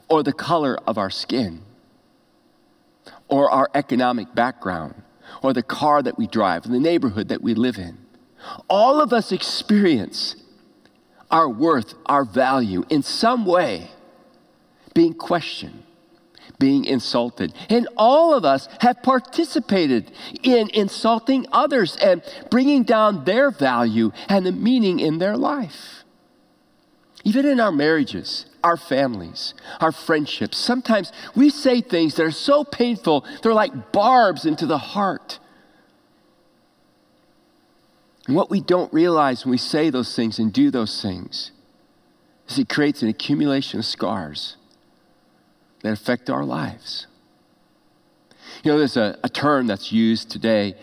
or 0.09 0.23
the 0.23 0.33
color 0.33 0.77
of 0.87 0.97
our 0.97 1.09
skin, 1.09 1.61
or 3.27 3.49
our 3.49 3.69
economic 3.73 4.33
background, 4.35 5.01
or 5.41 5.53
the 5.53 5.63
car 5.63 6.01
that 6.01 6.17
we 6.17 6.27
drive, 6.27 6.65
or 6.65 6.69
the 6.69 6.79
neighborhood 6.79 7.27
that 7.29 7.41
we 7.41 7.53
live 7.53 7.77
in. 7.77 7.97
All 8.69 9.01
of 9.01 9.11
us 9.11 9.31
experience 9.31 10.35
our 11.29 11.49
worth, 11.49 11.93
our 12.05 12.23
value 12.23 12.83
in 12.89 13.03
some 13.03 13.45
way 13.45 13.89
being 14.93 15.13
questioned, 15.13 15.83
being 16.57 16.85
insulted. 16.85 17.53
And 17.69 17.87
all 17.97 18.33
of 18.33 18.45
us 18.45 18.67
have 18.81 19.03
participated 19.03 20.11
in 20.41 20.69
insulting 20.71 21.45
others 21.51 21.95
and 21.97 22.23
bringing 22.49 22.83
down 22.83 23.25
their 23.25 23.51
value 23.51 24.11
and 24.27 24.45
the 24.45 24.51
meaning 24.51 24.99
in 24.99 25.19
their 25.19 25.37
life. 25.37 26.03
Even 27.23 27.45
in 27.45 27.59
our 27.59 27.71
marriages, 27.71 28.45
our 28.63 28.77
families, 28.77 29.53
our 29.81 29.91
friendships, 29.91 30.57
sometimes 30.57 31.11
we 31.35 31.49
say 31.49 31.81
things 31.81 32.15
that 32.15 32.23
are 32.23 32.31
so 32.31 32.63
painful, 32.63 33.25
they're 33.43 33.53
like 33.53 33.91
barbs 33.91 34.45
into 34.45 34.65
the 34.65 34.77
heart. 34.77 35.39
And 38.27 38.35
what 38.35 38.49
we 38.49 38.59
don't 38.59 38.93
realize 38.93 39.45
when 39.45 39.51
we 39.51 39.57
say 39.57 39.89
those 39.89 40.15
things 40.15 40.37
and 40.37 40.51
do 40.51 40.69
those 40.69 41.01
things 41.01 41.51
is 42.47 42.59
it 42.59 42.69
creates 42.69 43.01
an 43.01 43.07
accumulation 43.07 43.79
of 43.79 43.85
scars 43.85 44.57
that 45.81 45.93
affect 45.93 46.29
our 46.29 46.43
lives. 46.43 47.07
You 48.63 48.71
know, 48.71 48.77
there's 48.77 48.97
a, 48.97 49.17
a 49.23 49.29
term 49.29 49.67
that's 49.67 49.91
used 49.91 50.29
today. 50.29 50.75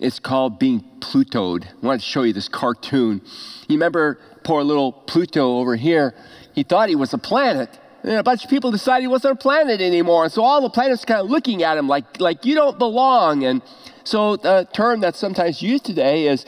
It's 0.00 0.18
called 0.18 0.58
being 0.58 0.84
Plutoed. 1.00 1.66
I 1.66 1.86
wanted 1.86 2.00
to 2.00 2.06
show 2.06 2.22
you 2.22 2.32
this 2.32 2.48
cartoon. 2.48 3.22
You 3.68 3.76
remember 3.76 4.18
poor 4.44 4.62
little 4.62 4.92
Pluto 4.92 5.58
over 5.58 5.76
here? 5.76 6.14
He 6.54 6.62
thought 6.62 6.88
he 6.88 6.96
was 6.96 7.14
a 7.14 7.18
planet. 7.18 7.78
And 8.02 8.12
a 8.12 8.22
bunch 8.22 8.44
of 8.44 8.50
people 8.50 8.70
decided 8.70 9.02
he 9.02 9.08
wasn't 9.08 9.34
a 9.34 9.36
planet 9.36 9.80
anymore. 9.80 10.24
And 10.24 10.32
so 10.32 10.42
all 10.42 10.62
the 10.62 10.70
planets 10.70 11.04
kind 11.04 11.20
of 11.20 11.30
looking 11.30 11.62
at 11.62 11.76
him 11.76 11.86
like, 11.86 12.18
like 12.18 12.44
you 12.46 12.54
don't 12.54 12.78
belong. 12.78 13.44
And 13.44 13.62
so 14.04 14.36
the 14.36 14.66
term 14.72 15.00
that's 15.00 15.18
sometimes 15.18 15.60
used 15.60 15.84
today 15.84 16.26
is 16.26 16.46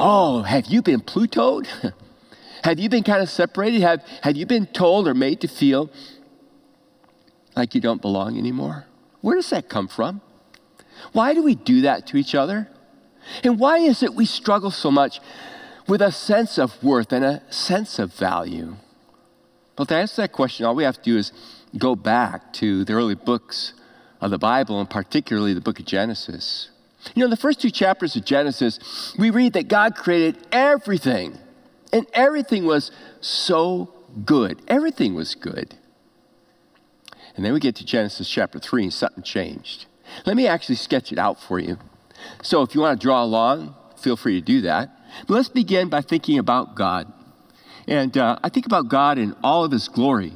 Oh, 0.00 0.42
have 0.42 0.66
you 0.66 0.80
been 0.80 1.00
Plutoed? 1.00 1.66
have 2.62 2.78
you 2.78 2.88
been 2.88 3.02
kind 3.02 3.20
of 3.20 3.28
separated? 3.28 3.80
Have, 3.80 4.00
have 4.22 4.36
you 4.36 4.46
been 4.46 4.66
told 4.66 5.08
or 5.08 5.14
made 5.14 5.40
to 5.40 5.48
feel 5.48 5.90
like 7.56 7.74
you 7.74 7.80
don't 7.80 8.00
belong 8.00 8.38
anymore? 8.38 8.86
Where 9.22 9.34
does 9.34 9.50
that 9.50 9.68
come 9.68 9.88
from? 9.88 10.20
Why 11.12 11.34
do 11.34 11.42
we 11.42 11.56
do 11.56 11.80
that 11.80 12.06
to 12.08 12.16
each 12.16 12.36
other? 12.36 12.68
And 13.42 13.58
why 13.58 13.78
is 13.78 14.04
it 14.04 14.14
we 14.14 14.24
struggle 14.24 14.70
so 14.70 14.92
much 14.92 15.20
with 15.88 16.00
a 16.00 16.12
sense 16.12 16.58
of 16.58 16.80
worth 16.82 17.12
and 17.12 17.24
a 17.24 17.42
sense 17.50 17.98
of 17.98 18.14
value? 18.14 18.76
Well, 19.76 19.86
to 19.86 19.96
answer 19.96 20.22
that 20.22 20.32
question, 20.32 20.64
all 20.64 20.76
we 20.76 20.84
have 20.84 20.96
to 20.96 21.02
do 21.02 21.18
is 21.18 21.32
go 21.76 21.96
back 21.96 22.52
to 22.54 22.84
the 22.84 22.92
early 22.92 23.16
books 23.16 23.74
of 24.20 24.30
the 24.30 24.38
Bible, 24.38 24.78
and 24.80 24.88
particularly 24.88 25.54
the 25.54 25.60
book 25.60 25.80
of 25.80 25.86
Genesis. 25.86 26.70
You 27.14 27.20
know, 27.20 27.26
in 27.26 27.30
the 27.30 27.36
first 27.36 27.60
two 27.60 27.70
chapters 27.70 28.16
of 28.16 28.24
Genesis, 28.24 29.14
we 29.18 29.30
read 29.30 29.52
that 29.52 29.68
God 29.68 29.94
created 29.94 30.46
everything, 30.50 31.38
and 31.92 32.06
everything 32.12 32.64
was 32.64 32.90
so 33.20 33.92
good. 34.24 34.60
Everything 34.68 35.14
was 35.14 35.34
good. 35.34 35.76
And 37.36 37.44
then 37.44 37.52
we 37.52 37.60
get 37.60 37.76
to 37.76 37.84
Genesis 37.84 38.28
chapter 38.28 38.58
3, 38.58 38.84
and 38.84 38.92
something 38.92 39.22
changed. 39.22 39.86
Let 40.26 40.36
me 40.36 40.46
actually 40.46 40.74
sketch 40.74 41.12
it 41.12 41.18
out 41.18 41.40
for 41.40 41.58
you. 41.58 41.78
So 42.42 42.62
if 42.62 42.74
you 42.74 42.80
want 42.80 43.00
to 43.00 43.04
draw 43.04 43.22
along, 43.22 43.74
feel 43.96 44.16
free 44.16 44.40
to 44.40 44.44
do 44.44 44.60
that. 44.62 44.90
But 45.26 45.34
let's 45.34 45.48
begin 45.48 45.88
by 45.88 46.00
thinking 46.00 46.38
about 46.38 46.74
God. 46.74 47.12
And 47.86 48.18
uh, 48.18 48.38
I 48.42 48.48
think 48.48 48.66
about 48.66 48.88
God 48.88 49.18
in 49.18 49.34
all 49.42 49.64
of 49.64 49.70
his 49.70 49.88
glory. 49.88 50.32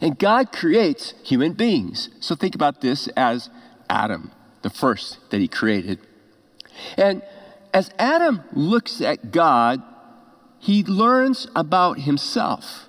And 0.00 0.18
God 0.18 0.52
creates 0.52 1.14
human 1.22 1.52
beings. 1.52 2.10
So 2.20 2.34
think 2.34 2.54
about 2.54 2.80
this 2.80 3.08
as 3.16 3.48
Adam 3.88 4.32
the 4.62 4.70
first 4.70 5.18
that 5.30 5.40
he 5.40 5.48
created. 5.48 5.98
And 6.96 7.22
as 7.72 7.90
Adam 7.98 8.42
looks 8.52 9.00
at 9.00 9.30
God, 9.30 9.82
he 10.58 10.82
learns 10.84 11.46
about 11.54 12.00
himself. 12.00 12.88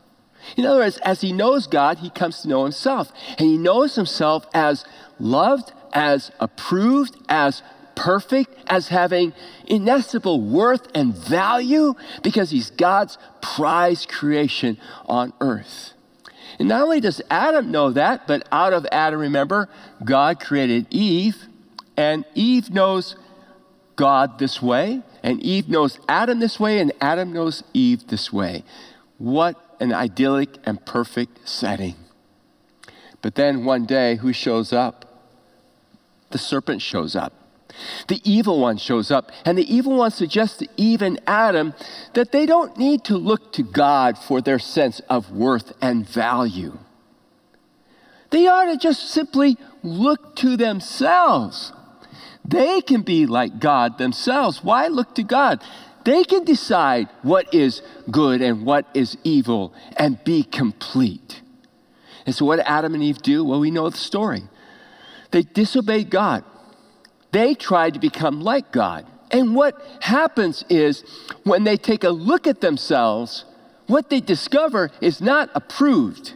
In 0.57 0.65
other 0.65 0.79
words, 0.79 0.97
as 0.99 1.21
he 1.21 1.31
knows 1.31 1.67
God, 1.67 1.99
he 1.99 2.09
comes 2.09 2.41
to 2.41 2.47
know 2.47 2.63
himself. 2.63 3.11
And 3.37 3.47
he 3.47 3.57
knows 3.57 3.95
himself 3.95 4.47
as 4.53 4.85
loved, 5.19 5.71
as 5.93 6.31
approved, 6.39 7.17
as 7.27 7.61
perfect, 7.95 8.55
as 8.67 8.87
having 8.87 9.33
inestimable 9.67 10.41
worth 10.41 10.87
and 10.95 11.13
value 11.13 11.93
because 12.23 12.49
he's 12.49 12.71
God's 12.71 13.17
prize 13.41 14.05
creation 14.05 14.77
on 15.05 15.33
earth. 15.41 15.93
And 16.57 16.67
not 16.69 16.81
only 16.81 16.99
does 16.99 17.21
Adam 17.29 17.71
know 17.71 17.91
that, 17.91 18.25
but 18.27 18.47
out 18.51 18.73
of 18.73 18.87
Adam, 18.91 19.19
remember, 19.19 19.69
God 20.03 20.39
created 20.39 20.87
Eve 20.89 21.48
and 21.99 22.23
Eve 22.33 22.69
knows 22.69 23.17
God 23.97 24.39
this 24.39 24.61
way, 24.61 25.01
and 25.21 25.43
Eve 25.43 25.67
knows 25.67 25.99
Adam 26.07 26.39
this 26.39 26.57
way, 26.57 26.79
and 26.79 26.93
Adam 27.01 27.33
knows 27.33 27.61
Eve 27.73 28.07
this 28.07 28.31
way. 28.31 28.63
What 29.17 29.57
an 29.81 29.91
idyllic 29.91 30.59
and 30.65 30.85
perfect 30.85 31.45
setting. 31.45 31.95
But 33.21 33.35
then 33.35 33.65
one 33.65 33.85
day, 33.85 34.15
who 34.15 34.31
shows 34.31 34.71
up? 34.71 35.27
The 36.29 36.37
serpent 36.37 36.81
shows 36.81 37.17
up. 37.17 37.33
The 38.07 38.21
evil 38.23 38.61
one 38.61 38.77
shows 38.77 39.11
up, 39.11 39.29
and 39.43 39.57
the 39.57 39.69
evil 39.69 39.97
one 39.97 40.11
suggests 40.11 40.55
to 40.59 40.69
Eve 40.77 41.01
and 41.01 41.19
Adam 41.27 41.73
that 42.13 42.31
they 42.31 42.45
don't 42.45 42.77
need 42.77 43.03
to 43.05 43.17
look 43.17 43.51
to 43.53 43.63
God 43.63 44.17
for 44.17 44.39
their 44.39 44.59
sense 44.59 45.01
of 45.09 45.33
worth 45.33 45.73
and 45.81 46.07
value. 46.07 46.79
They 48.29 48.47
ought 48.47 48.71
to 48.71 48.77
just 48.77 49.09
simply 49.09 49.57
look 49.83 50.37
to 50.37 50.55
themselves 50.55 51.73
they 52.49 52.81
can 52.81 53.01
be 53.01 53.25
like 53.25 53.59
God 53.59 53.97
themselves. 53.97 54.63
Why 54.63 54.87
look 54.87 55.15
to 55.15 55.23
God? 55.23 55.63
They 56.05 56.23
can 56.23 56.43
decide 56.43 57.09
what 57.21 57.53
is 57.53 57.81
good 58.09 58.41
and 58.41 58.65
what 58.65 58.87
is 58.93 59.17
evil 59.23 59.73
and 59.97 60.23
be 60.23 60.43
complete. 60.43 61.41
And 62.25 62.33
so, 62.33 62.45
what 62.45 62.57
did 62.57 62.65
Adam 62.67 62.93
and 62.93 63.03
Eve 63.03 63.21
do? 63.21 63.43
Well, 63.43 63.59
we 63.59 63.71
know 63.71 63.89
the 63.89 63.97
story. 63.97 64.43
They 65.31 65.43
disobeyed 65.43 66.09
God, 66.09 66.43
they 67.31 67.53
tried 67.53 67.93
to 67.93 67.99
become 67.99 68.41
like 68.41 68.71
God. 68.71 69.05
And 69.31 69.55
what 69.55 69.79
happens 70.01 70.65
is 70.69 71.03
when 71.43 71.63
they 71.63 71.77
take 71.77 72.03
a 72.03 72.09
look 72.09 72.47
at 72.47 72.61
themselves, 72.61 73.45
what 73.85 74.09
they 74.09 74.21
discover 74.21 74.89
is 75.01 75.21
not 75.21 75.51
approved, 75.53 76.33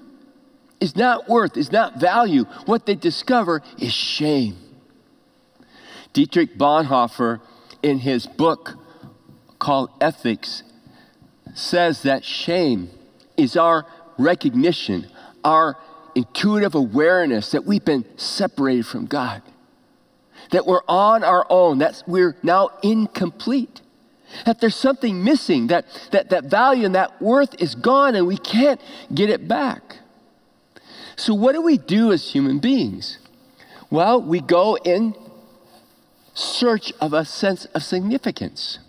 is 0.79 0.95
not 0.95 1.27
worth, 1.27 1.57
is 1.57 1.71
not 1.71 1.99
value. 1.99 2.43
What 2.65 2.85
they 2.85 2.93
discover 2.93 3.63
is 3.79 3.91
shame. 3.91 4.62
Dietrich 6.13 6.57
Bonhoeffer, 6.57 7.41
in 7.81 7.99
his 7.99 8.25
book 8.27 8.75
called 9.59 9.89
Ethics, 9.99 10.63
says 11.53 12.03
that 12.03 12.23
shame 12.23 12.89
is 13.35 13.57
our 13.57 13.85
recognition, 14.17 15.07
our 15.43 15.77
intuitive 16.15 16.75
awareness 16.75 17.51
that 17.51 17.65
we've 17.65 17.83
been 17.83 18.05
separated 18.17 18.85
from 18.85 19.05
God, 19.05 19.41
that 20.51 20.65
we're 20.65 20.83
on 20.87 21.23
our 21.23 21.45
own, 21.49 21.79
that 21.79 22.03
we're 22.07 22.37
now 22.43 22.69
incomplete, 22.83 23.81
that 24.45 24.61
there's 24.61 24.75
something 24.75 25.23
missing, 25.23 25.67
that, 25.67 25.85
that 26.11 26.29
that 26.29 26.45
value 26.45 26.85
and 26.85 26.95
that 26.95 27.21
worth 27.21 27.59
is 27.61 27.75
gone 27.75 28.15
and 28.15 28.27
we 28.27 28.37
can't 28.37 28.79
get 29.13 29.29
it 29.29 29.47
back. 29.47 29.97
So, 31.15 31.33
what 31.33 31.53
do 31.53 31.61
we 31.61 31.77
do 31.77 32.11
as 32.11 32.31
human 32.31 32.59
beings? 32.59 33.19
Well, 33.89 34.21
we 34.21 34.41
go 34.41 34.75
in 34.75 35.15
search 36.33 36.91
of 36.99 37.13
a 37.13 37.25
sense 37.25 37.65
of 37.65 37.83
significance. 37.83 38.79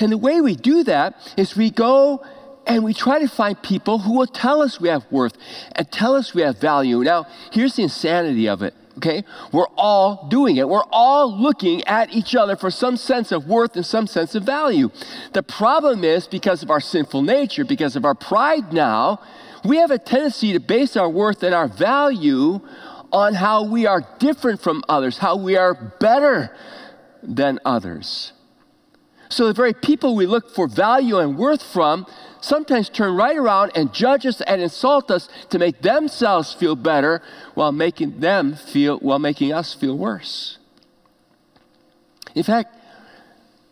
And 0.00 0.10
the 0.10 0.18
way 0.18 0.40
we 0.40 0.56
do 0.56 0.82
that 0.84 1.16
is 1.36 1.56
we 1.56 1.70
go 1.70 2.24
and 2.66 2.82
we 2.82 2.94
try 2.94 3.18
to 3.18 3.28
find 3.28 3.60
people 3.62 4.00
who 4.00 4.16
will 4.16 4.26
tell 4.26 4.62
us 4.62 4.80
we 4.80 4.88
have 4.88 5.04
worth 5.10 5.36
and 5.72 5.90
tell 5.90 6.14
us 6.14 6.34
we 6.34 6.42
have 6.42 6.58
value. 6.58 7.02
Now, 7.02 7.26
here's 7.52 7.76
the 7.76 7.82
insanity 7.82 8.48
of 8.48 8.62
it. 8.62 8.74
Okay? 8.96 9.24
We're 9.52 9.68
all 9.76 10.28
doing 10.28 10.56
it. 10.56 10.68
We're 10.68 10.84
all 10.90 11.36
looking 11.36 11.82
at 11.84 12.12
each 12.12 12.34
other 12.34 12.56
for 12.56 12.70
some 12.70 12.96
sense 12.96 13.32
of 13.32 13.46
worth 13.46 13.76
and 13.76 13.84
some 13.84 14.06
sense 14.06 14.34
of 14.34 14.44
value. 14.44 14.90
The 15.32 15.42
problem 15.42 16.04
is 16.04 16.26
because 16.26 16.62
of 16.62 16.70
our 16.70 16.80
sinful 16.80 17.22
nature, 17.22 17.64
because 17.64 17.96
of 17.96 18.04
our 18.04 18.14
pride 18.14 18.72
now, 18.72 19.20
we 19.64 19.78
have 19.78 19.90
a 19.90 19.98
tendency 19.98 20.52
to 20.52 20.60
base 20.60 20.96
our 20.96 21.08
worth 21.08 21.42
and 21.42 21.54
our 21.54 21.66
value 21.66 22.60
on 23.14 23.32
how 23.32 23.62
we 23.62 23.86
are 23.86 24.02
different 24.18 24.60
from 24.60 24.82
others, 24.88 25.18
how 25.18 25.36
we 25.36 25.56
are 25.56 25.72
better 25.72 26.50
than 27.22 27.60
others. 27.64 28.32
So 29.28 29.46
the 29.46 29.52
very 29.52 29.72
people 29.72 30.16
we 30.16 30.26
look 30.26 30.50
for 30.50 30.66
value 30.66 31.18
and 31.18 31.38
worth 31.38 31.62
from 31.62 32.06
sometimes 32.40 32.88
turn 32.88 33.14
right 33.14 33.36
around 33.36 33.70
and 33.76 33.94
judge 33.94 34.26
us 34.26 34.40
and 34.40 34.60
insult 34.60 35.12
us 35.12 35.28
to 35.50 35.60
make 35.60 35.80
themselves 35.80 36.52
feel 36.52 36.74
better 36.74 37.22
while 37.54 37.70
making 37.70 38.18
them 38.18 38.56
feel 38.56 38.98
while 38.98 39.20
making 39.20 39.52
us 39.52 39.74
feel 39.74 39.96
worse. 39.96 40.58
In 42.34 42.42
fact, 42.42 42.76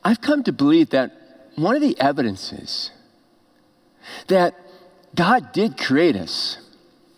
I've 0.04 0.20
come 0.20 0.44
to 0.44 0.52
believe 0.52 0.90
that 0.90 1.10
one 1.56 1.74
of 1.74 1.82
the 1.82 1.98
evidences 2.00 2.92
that 4.28 4.54
God 5.16 5.52
did 5.52 5.76
create 5.76 6.14
us 6.14 6.61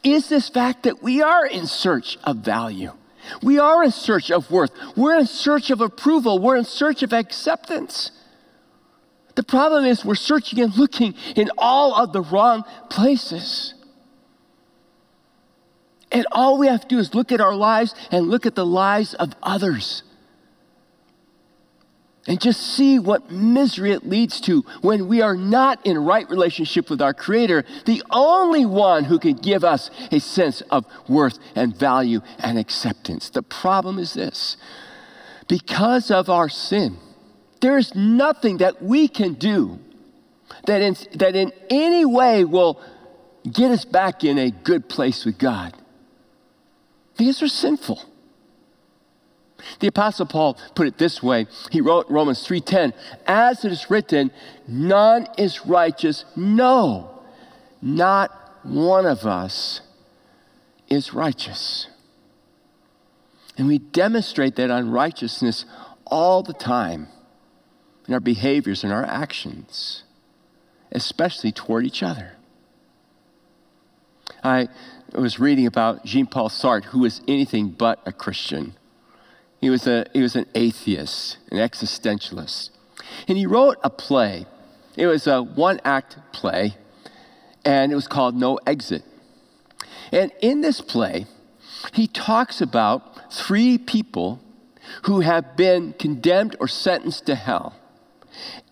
is 0.05 0.29
this 0.29 0.49
fact 0.49 0.85
that 0.85 1.03
we 1.03 1.23
are 1.23 1.47
in 1.47 1.67
search 1.67 2.19
of 2.25 2.37
value. 2.37 2.93
We 3.43 3.59
are 3.59 3.83
in 3.83 3.91
search 3.91 4.31
of 4.31 4.51
worth. 4.51 4.71
We're 4.97 5.19
in 5.19 5.27
search 5.27 5.71
of 5.71 5.81
approval. 5.81 6.39
We're 6.39 6.57
in 6.57 6.65
search 6.65 7.03
of 7.03 7.13
acceptance. 7.13 8.11
The 9.35 9.43
problem 9.43 9.85
is 9.85 10.05
we're 10.05 10.15
searching 10.15 10.61
and 10.61 10.77
looking 10.77 11.15
in 11.35 11.51
all 11.59 11.95
of 11.95 12.13
the 12.13 12.21
wrong 12.21 12.65
places. 12.91 13.75
And 16.13 16.27
all 16.31 16.59
we 16.59 16.69
have 16.69 16.83
to 16.83 16.89
do 16.89 16.99
is 16.99 17.15
look 17.15 17.33
at 17.33 17.41
our 17.41 17.57
lives 17.57 17.95
and 18.13 18.29
look 18.29 18.47
at 18.47 18.55
the 18.55 18.67
lives 18.67 19.15
of 19.15 19.35
others. 19.43 20.03
And 22.27 22.41
just 22.41 22.61
see 22.61 22.99
what 22.99 23.31
misery 23.31 23.93
it 23.93 24.09
leads 24.09 24.41
to 24.43 24.63
when 24.81 25.09
we 25.09 25.21
are 25.21 25.37
not 25.37 25.85
in 25.85 25.99
right 25.99 26.29
relationship 26.31 26.89
with 26.89 27.03
our 27.03 27.13
Creator, 27.13 27.65
the 27.85 28.03
only 28.11 28.65
one 28.65 29.05
who 29.05 29.19
can 29.19 29.37
give 29.37 29.63
us 29.63 29.91
a 30.11 30.21
sense 30.21 30.63
of 30.71 30.87
worth 31.07 31.39
and 31.55 31.77
value 31.77 32.23
and 32.39 32.59
acceptance. 32.59 33.29
The 33.29 33.43
problem 33.43 33.99
is 33.99 34.15
this 34.15 34.57
because 35.49 36.11
of 36.11 36.31
our 36.31 36.49
sin, 36.49 36.97
there's 37.61 37.95
nothing 37.95 38.59
that 38.59 38.83
we 38.83 39.07
can 39.07 39.35
do 39.35 39.79
that 40.67 40.81
in, 40.81 40.97
that 41.15 41.37
in 41.37 41.53
any 41.69 42.07
way 42.07 42.45
will 42.45 42.81
get 43.51 43.71
us 43.71 43.85
back 43.85 44.25
in 44.25 44.39
a 44.39 44.51
good 44.51 44.89
place 44.89 45.27
with 45.27 45.39
God. 45.39 45.75
Because 47.17 47.43
we're 47.43 47.49
sinful. 47.49 48.01
The 49.81 49.87
apostle 49.87 50.27
Paul 50.27 50.59
put 50.75 50.87
it 50.87 50.99
this 50.99 51.23
way. 51.23 51.47
He 51.71 51.81
wrote 51.81 52.11
Romans 52.11 52.47
3:10, 52.47 52.93
"As 53.27 53.65
it 53.65 53.73
is 53.73 53.91
written, 53.91 54.31
none 54.69 55.27
is 55.39 55.67
righteous, 55.67 56.25
no, 56.37 57.11
not 57.81 58.31
one 58.63 59.07
of 59.07 59.27
us 59.27 59.81
is 60.89 61.15
righteous." 61.15 61.87
And 63.57 63.69
we 63.69 63.79
demonstrate 63.79 64.57
that 64.57 64.71
unrighteousness 64.71 65.65
all 66.07 66.43
the 66.43 66.53
time 66.53 67.09
in 68.07 68.15
our 68.15 68.21
behaviors 68.21 68.85
and 68.85 68.93
our 68.93 69.05
actions, 69.05 70.03
especially 70.93 71.53
toward 71.53 71.87
each 71.87 72.03
other. 72.03 72.33
I 74.43 74.69
was 75.13 75.39
reading 75.39 75.67
about 75.67 76.05
Jean 76.05 76.27
Paul 76.27 76.49
Sartre, 76.49 76.87
who 76.87 76.99
was 76.99 77.23
anything 77.27 77.71
but 77.71 78.01
a 78.05 78.13
Christian. 78.13 78.75
He 79.65 79.71
was, 79.71 79.87
a, 79.87 80.05
he 80.13 80.21
was 80.21 80.37
an 80.37 80.45
atheist, 80.55 81.39
an 81.51 81.57
existentialist. 81.57 82.69
And 83.27 83.39
he 83.39 83.47
wrote 83.47 83.79
a 83.83 83.89
play. 83.89 84.45
It 84.95 85.07
was 85.07 85.27
a 85.27 85.43
one 85.43 85.81
act 85.87 86.19
play, 86.35 86.75
and 87.65 87.91
it 87.91 87.95
was 87.95 88.07
called 88.07 88.37
No 88.37 88.59
Exit. 88.67 89.05
And 90.13 90.31
in 90.43 90.61
this 90.61 90.83
play, 90.83 91.25
he 91.95 92.07
talks 92.07 92.61
about 92.61 93.33
three 93.33 93.79
people 93.79 94.39
who 95.05 95.21
have 95.21 95.57
been 95.57 95.95
condemned 95.95 96.57
or 96.61 96.69
sentenced 96.69 97.25
to 97.25 97.35
hell. 97.35 97.75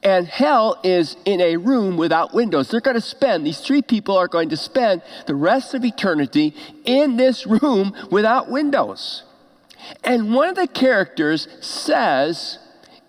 And 0.03 0.27
hell 0.27 0.79
is 0.85 1.17
in 1.25 1.41
a 1.41 1.57
room 1.57 1.97
without 1.97 2.35
windows. 2.35 2.69
They're 2.69 2.83
going 2.83 2.97
to 2.97 3.01
spend, 3.01 3.47
these 3.47 3.61
three 3.61 3.81
people 3.81 4.19
are 4.19 4.29
going 4.29 4.51
to 4.51 4.59
spend 4.59 5.01
the 5.27 5.35
rest 5.35 5.73
of 5.73 5.87
eternity 5.87 6.55
in 6.85 7.17
this 7.17 7.47
room 7.47 7.97
without 8.11 8.51
windows. 8.51 9.23
And 10.05 10.35
one 10.35 10.49
of 10.49 10.57
the 10.57 10.67
characters 10.67 11.49
says, 11.61 12.59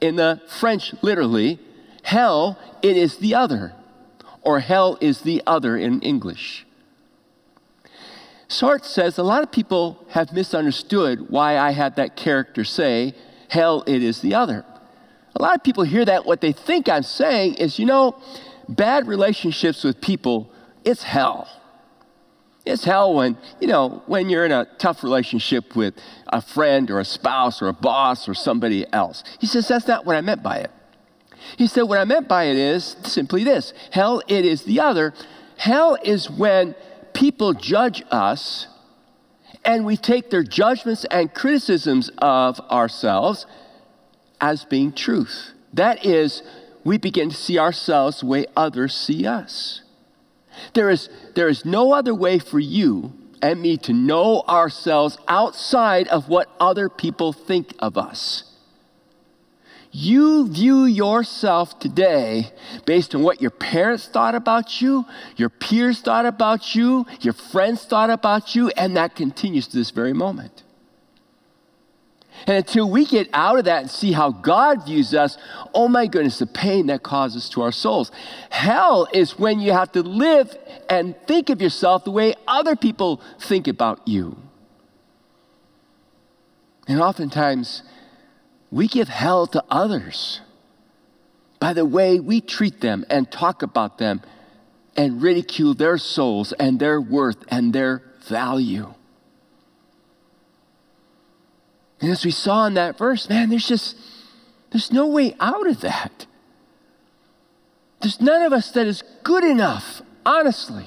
in 0.01 0.15
the 0.17 0.41
French 0.47 0.93
literally, 1.01 1.59
hell, 2.03 2.59
it 2.81 2.97
is 2.97 3.17
the 3.17 3.35
other, 3.35 3.73
or 4.41 4.59
hell 4.59 4.97
is 4.99 5.21
the 5.21 5.41
other 5.47 5.77
in 5.77 6.01
English. 6.01 6.65
Sartre 8.49 8.85
says 8.85 9.17
a 9.17 9.23
lot 9.23 9.41
of 9.41 9.51
people 9.51 10.05
have 10.09 10.31
misunderstood 10.33 11.29
why 11.29 11.57
I 11.57 11.71
had 11.71 11.95
that 11.95 12.15
character 12.15 12.63
say, 12.63 13.15
hell, 13.49 13.83
it 13.87 14.03
is 14.03 14.21
the 14.21 14.35
other. 14.35 14.65
A 15.35 15.41
lot 15.41 15.55
of 15.55 15.63
people 15.63 15.83
hear 15.83 16.05
that. 16.05 16.25
What 16.25 16.41
they 16.41 16.51
think 16.51 16.87
I'm 16.87 17.03
saying 17.03 17.55
is, 17.55 17.79
you 17.79 17.85
know, 17.85 18.21
bad 18.69 19.07
relationships 19.07 19.83
with 19.83 20.01
people, 20.01 20.51
it's 20.83 21.03
hell. 21.03 21.47
It's 22.65 22.85
hell 22.85 23.13
when, 23.13 23.37
you 23.59 23.67
know, 23.67 24.03
when 24.05 24.29
you're 24.29 24.45
in 24.45 24.51
a 24.53 24.65
tough 24.77 25.03
relationship 25.03 25.75
with 25.75 25.95
a 26.27 26.41
friend 26.41 26.89
or 26.89 26.99
a 26.99 27.05
spouse 27.05 27.61
or 27.61 27.67
a 27.67 27.73
boss 27.73 28.29
or 28.29 28.33
somebody 28.33 28.85
else. 28.93 29.23
He 29.39 29.47
says, 29.47 29.67
that's 29.67 29.87
not 29.87 30.05
what 30.05 30.15
I 30.15 30.21
meant 30.21 30.41
by 30.41 30.57
it. 30.57 30.71
He 31.57 31.67
said, 31.67 31.83
what 31.83 31.99
I 31.99 32.05
meant 32.05 32.29
by 32.29 32.45
it 32.45 32.55
is 32.55 32.95
simply 33.03 33.43
this 33.43 33.73
hell, 33.91 34.21
it 34.27 34.45
is 34.45 34.63
the 34.63 34.79
other. 34.79 35.13
Hell 35.57 35.97
is 36.03 36.29
when 36.29 36.73
people 37.13 37.53
judge 37.53 38.01
us 38.11 38.67
and 39.65 39.85
we 39.85 39.97
take 39.97 40.29
their 40.29 40.43
judgments 40.43 41.05
and 41.11 41.33
criticisms 41.33 42.09
of 42.19 42.59
ourselves 42.71 43.45
as 44.39 44.65
being 44.65 44.93
truth. 44.93 45.51
That 45.73 46.05
is, 46.05 46.43
we 46.83 46.97
begin 46.97 47.29
to 47.29 47.35
see 47.35 47.59
ourselves 47.59 48.21
the 48.21 48.25
way 48.25 48.45
others 48.55 48.95
see 48.95 49.25
us. 49.25 49.82
There 50.73 50.89
is, 50.89 51.09
there 51.35 51.49
is 51.49 51.65
no 51.65 51.93
other 51.93 52.13
way 52.13 52.39
for 52.39 52.59
you 52.59 53.13
and 53.41 53.61
me 53.61 53.77
to 53.77 53.93
know 53.93 54.43
ourselves 54.47 55.17
outside 55.27 56.07
of 56.07 56.29
what 56.29 56.49
other 56.59 56.87
people 56.89 57.33
think 57.33 57.73
of 57.79 57.97
us. 57.97 58.43
You 59.91 60.47
view 60.47 60.85
yourself 60.85 61.77
today 61.77 62.51
based 62.85 63.13
on 63.13 63.21
what 63.21 63.41
your 63.41 63.51
parents 63.51 64.07
thought 64.07 64.33
about 64.33 64.81
you, 64.81 65.05
your 65.35 65.49
peers 65.49 66.01
thought 66.01 66.25
about 66.25 66.73
you, 66.73 67.05
your 67.21 67.33
friends 67.33 67.85
thought 67.85 68.09
about 68.09 68.55
you, 68.55 68.69
and 68.69 68.97
that 68.97 69.15
continues 69.15 69.67
to 69.67 69.77
this 69.77 69.91
very 69.91 70.13
moment. 70.13 70.62
And 72.47 72.57
until 72.57 72.89
we 72.89 73.05
get 73.05 73.29
out 73.33 73.59
of 73.59 73.65
that 73.65 73.81
and 73.83 73.91
see 73.91 74.11
how 74.11 74.31
God 74.31 74.85
views 74.85 75.13
us, 75.13 75.37
oh 75.73 75.87
my 75.87 76.07
goodness, 76.07 76.39
the 76.39 76.45
pain 76.45 76.87
that 76.87 77.03
causes 77.03 77.49
to 77.49 77.61
our 77.61 77.71
souls. 77.71 78.11
Hell 78.49 79.07
is 79.13 79.39
when 79.39 79.59
you 79.59 79.71
have 79.71 79.91
to 79.93 80.01
live 80.01 80.55
and 80.89 81.15
think 81.25 81.49
of 81.49 81.61
yourself 81.61 82.03
the 82.03 82.11
way 82.11 82.33
other 82.47 82.75
people 82.75 83.21
think 83.39 83.67
about 83.67 84.07
you. 84.07 84.37
And 86.87 86.99
oftentimes, 87.01 87.83
we 88.71 88.87
give 88.87 89.07
hell 89.07 89.47
to 89.47 89.63
others 89.69 90.41
by 91.59 91.73
the 91.73 91.85
way 91.85 92.19
we 92.19 92.41
treat 92.41 92.81
them 92.81 93.05
and 93.09 93.31
talk 93.31 93.61
about 93.61 93.99
them 93.99 94.21
and 94.97 95.21
ridicule 95.21 95.73
their 95.73 95.97
souls 95.97 96.51
and 96.53 96.79
their 96.79 96.99
worth 96.99 97.37
and 97.47 97.71
their 97.71 98.03
value. 98.27 98.93
And 102.03 102.11
as 102.11 102.25
we 102.25 102.31
saw 102.31 102.65
in 102.65 102.73
that 102.73 102.97
verse, 102.97 103.29
man, 103.29 103.49
there's 103.49 103.65
just, 103.65 103.95
there's 104.71 104.91
no 104.91 105.07
way 105.07 105.37
out 105.39 105.65
of 105.65 105.79
that. 105.79 106.25
There's 108.01 108.19
none 108.19 108.41
of 108.41 108.51
us 108.51 108.71
that 108.71 108.85
is 108.85 109.03
good 109.23 109.45
enough, 109.45 110.01
honestly, 110.25 110.85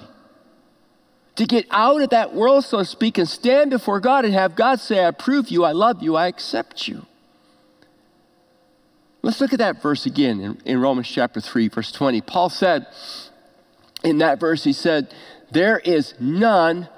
to 1.36 1.46
get 1.46 1.64
out 1.70 2.02
of 2.02 2.10
that 2.10 2.34
world, 2.34 2.66
so 2.66 2.80
to 2.80 2.84
speak, 2.84 3.16
and 3.16 3.26
stand 3.26 3.70
before 3.70 3.98
God 3.98 4.26
and 4.26 4.34
have 4.34 4.54
God 4.54 4.78
say, 4.78 5.02
I 5.02 5.08
approve 5.08 5.48
you, 5.48 5.64
I 5.64 5.72
love 5.72 6.02
you, 6.02 6.16
I 6.16 6.26
accept 6.26 6.86
you. 6.86 7.06
Let's 9.22 9.40
look 9.40 9.54
at 9.54 9.58
that 9.58 9.80
verse 9.80 10.04
again 10.04 10.38
in, 10.38 10.58
in 10.66 10.80
Romans 10.82 11.08
chapter 11.08 11.40
3, 11.40 11.68
verse 11.68 11.92
20. 11.92 12.20
Paul 12.20 12.50
said 12.50 12.88
in 14.04 14.18
that 14.18 14.38
verse, 14.38 14.64
he 14.64 14.74
said, 14.74 15.14
There 15.50 15.78
is 15.78 16.12
none 16.20 16.90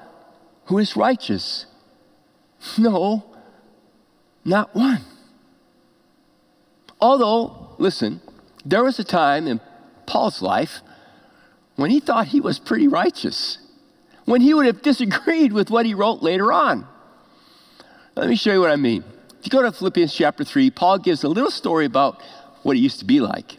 who 0.64 0.78
is 0.78 0.96
righteous. 0.96 1.66
No, 2.76 3.24
not 4.44 4.74
one. 4.74 5.00
Although, 7.00 7.74
listen, 7.78 8.20
There 8.64 8.84
was 8.84 8.98
a 8.98 9.04
time 9.04 9.46
in 9.46 9.60
Paul's 10.04 10.42
life 10.42 10.80
when 11.76 11.90
he 11.90 12.00
thought 12.00 12.26
he 12.28 12.40
was 12.40 12.58
pretty 12.58 12.88
righteous, 12.88 13.58
when 14.24 14.40
he 14.40 14.52
would 14.52 14.66
have 14.66 14.82
disagreed 14.82 15.52
with 15.52 15.70
what 15.70 15.86
he 15.86 15.94
wrote 15.94 16.22
later 16.22 16.52
on. 16.52 16.86
Let 18.14 18.28
me 18.28 18.36
show 18.36 18.52
you 18.52 18.60
what 18.60 18.70
I 18.70 18.76
mean. 18.76 19.04
If 19.38 19.46
you 19.46 19.50
go 19.50 19.62
to 19.62 19.72
Philippians 19.72 20.12
chapter 20.12 20.44
3, 20.44 20.70
Paul 20.70 20.98
gives 20.98 21.22
a 21.22 21.28
little 21.28 21.52
story 21.52 21.86
about 21.86 22.20
what 22.62 22.76
it 22.76 22.80
used 22.80 22.98
to 22.98 23.04
be 23.04 23.20
like. 23.20 23.56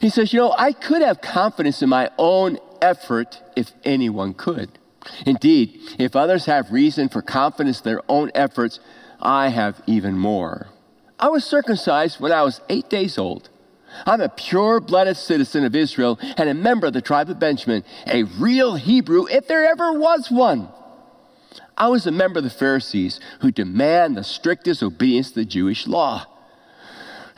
He 0.00 0.08
says, 0.08 0.32
You 0.32 0.38
know, 0.38 0.54
I 0.56 0.72
could 0.72 1.02
have 1.02 1.20
confidence 1.20 1.82
in 1.82 1.88
my 1.88 2.10
own 2.16 2.58
effort 2.80 3.42
if 3.56 3.72
anyone 3.84 4.34
could. 4.34 4.70
Indeed, 5.26 5.80
if 5.98 6.16
others 6.16 6.46
have 6.46 6.70
reason 6.70 7.08
for 7.08 7.22
confidence 7.22 7.80
in 7.80 7.84
their 7.84 8.02
own 8.08 8.30
efforts, 8.34 8.80
I 9.20 9.48
have 9.48 9.82
even 9.86 10.18
more. 10.18 10.68
I 11.18 11.28
was 11.28 11.44
circumcised 11.44 12.20
when 12.20 12.32
I 12.32 12.42
was 12.42 12.60
eight 12.68 12.90
days 12.90 13.18
old. 13.18 13.48
I'm 14.04 14.20
a 14.20 14.28
pure 14.28 14.80
blooded 14.80 15.16
citizen 15.16 15.64
of 15.64 15.74
Israel 15.74 16.18
and 16.36 16.48
a 16.48 16.54
member 16.54 16.86
of 16.86 16.92
the 16.92 17.00
tribe 17.00 17.30
of 17.30 17.38
Benjamin, 17.38 17.84
a 18.06 18.24
real 18.24 18.74
Hebrew 18.74 19.26
if 19.26 19.48
there 19.48 19.64
ever 19.64 19.98
was 19.98 20.30
one. 20.30 20.68
I 21.78 21.88
was 21.88 22.06
a 22.06 22.12
member 22.12 22.38
of 22.38 22.44
the 22.44 22.50
Pharisees 22.50 23.20
who 23.40 23.50
demand 23.50 24.16
the 24.16 24.24
strictest 24.24 24.82
obedience 24.82 25.30
to 25.30 25.36
the 25.36 25.44
Jewish 25.44 25.86
law. 25.86 26.26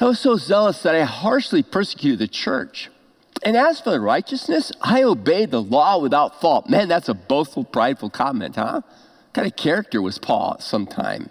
I 0.00 0.04
was 0.04 0.20
so 0.20 0.36
zealous 0.36 0.82
that 0.82 0.94
I 0.94 1.02
harshly 1.02 1.62
persecuted 1.62 2.20
the 2.20 2.28
church. 2.28 2.88
And 3.42 3.56
as 3.56 3.80
for 3.80 3.90
the 3.90 4.00
righteousness, 4.00 4.72
I 4.80 5.02
obeyed 5.02 5.50
the 5.50 5.62
law 5.62 5.98
without 5.98 6.40
fault. 6.40 6.68
Man, 6.68 6.88
that's 6.88 7.08
a 7.08 7.14
boastful, 7.14 7.64
prideful 7.64 8.10
comment, 8.10 8.56
huh? 8.56 8.80
What 8.82 9.32
kind 9.32 9.46
of 9.46 9.56
character 9.56 10.00
was 10.00 10.18
Paul 10.18 10.54
at 10.54 10.62
some 10.62 10.86
time? 10.86 11.30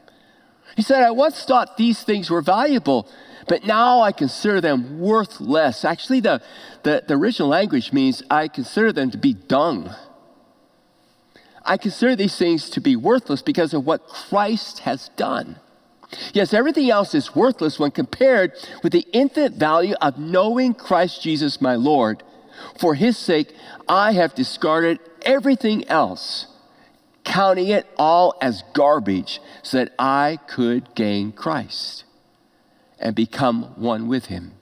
He 0.78 0.84
said, 0.84 1.02
I 1.02 1.10
once 1.10 1.44
thought 1.44 1.76
these 1.76 2.04
things 2.04 2.30
were 2.30 2.42
valuable, 2.42 3.10
but 3.48 3.66
now 3.66 4.02
I 4.02 4.12
consider 4.12 4.62
them 4.62 5.00
worthless. 5.00 5.84
Actually, 5.84 6.20
the, 6.20 6.40
the, 6.84 7.04
the 7.08 7.16
original 7.16 7.50
language 7.50 7.92
means 7.92 8.22
I 8.30 8.48
consider 8.48 8.94
them 8.94 9.10
to 9.10 9.18
be 9.18 9.34
dung. 9.34 9.90
I 11.66 11.78
consider 11.78 12.16
these 12.16 12.38
things 12.38 12.70
to 12.70 12.80
be 12.80 12.96
worthless 12.96 13.42
because 13.42 13.74
of 13.74 13.88
what 13.88 14.08
Christ 14.08 14.80
has 14.82 15.10
done. 15.16 15.56
Yes, 16.32 16.54
everything 16.54 16.92
else 16.92 17.16
is 17.16 17.36
worthless 17.36 17.80
when 17.80 17.90
compared 17.90 18.54
with 18.84 18.94
the 18.94 19.08
infinite 19.12 19.54
value 19.54 19.96
of 20.00 20.20
knowing 20.20 20.76
Christ 20.76 21.24
Jesus 21.24 21.60
my 21.60 21.74
Lord. 21.74 22.22
For 22.80 22.94
his 22.94 23.18
sake, 23.18 23.52
I 23.90 24.12
have 24.12 24.36
discarded 24.36 25.00
everything 25.24 25.88
else, 25.88 26.46
counting 27.28 27.68
it 27.68 27.86
all 27.98 28.36
as 28.42 28.64
garbage, 28.74 29.42
so 29.62 29.78
that 29.78 29.94
I 30.00 30.40
could 30.48 30.96
gain 30.96 31.34
Christ 31.34 32.06
and 33.00 33.14
become 33.14 33.74
one 33.76 34.08
with 34.08 34.28
him. 34.28 34.54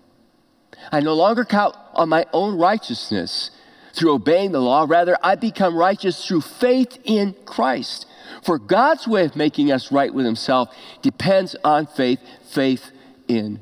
I 0.92 1.00
no 1.00 1.14
longer 1.14 1.46
count 1.46 1.76
on 1.94 2.10
my 2.10 2.26
own 2.34 2.58
righteousness 2.58 3.52
through 3.94 4.14
obeying 4.14 4.52
the 4.52 4.60
law. 4.60 4.86
Rather, 4.90 5.16
I 5.24 5.36
become 5.36 5.78
righteous 5.78 6.26
through 6.26 6.42
faith 6.42 6.98
in 7.04 7.36
Christ. 7.46 8.08
For 8.44 8.58
God's 8.58 9.08
way 9.08 9.26
of 9.26 9.36
making 9.36 9.72
us 9.72 9.92
right 9.92 10.14
with 10.14 10.26
Himself 10.26 10.70
depends 11.04 11.56
on 11.64 11.86
faith, 11.86 12.20
faith 12.50 12.92
in 13.28 13.62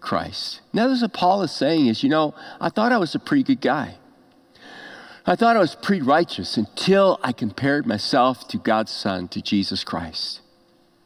Christ. 0.00 0.62
Now, 0.72 0.88
what 0.88 1.12
Paul 1.12 1.42
is 1.42 1.52
saying 1.52 1.86
is, 1.86 2.02
you 2.02 2.08
know, 2.08 2.34
I 2.60 2.70
thought 2.70 2.92
I 2.92 2.98
was 2.98 3.14
a 3.14 3.18
pretty 3.18 3.42
good 3.42 3.60
guy. 3.60 3.98
I 5.28 5.36
thought 5.36 5.56
I 5.56 5.60
was 5.60 5.74
pretty 5.74 6.00
righteous 6.00 6.56
until 6.56 7.20
I 7.22 7.32
compared 7.32 7.86
myself 7.86 8.48
to 8.48 8.56
God's 8.56 8.90
Son, 8.90 9.28
to 9.28 9.42
Jesus 9.42 9.84
Christ. 9.84 10.40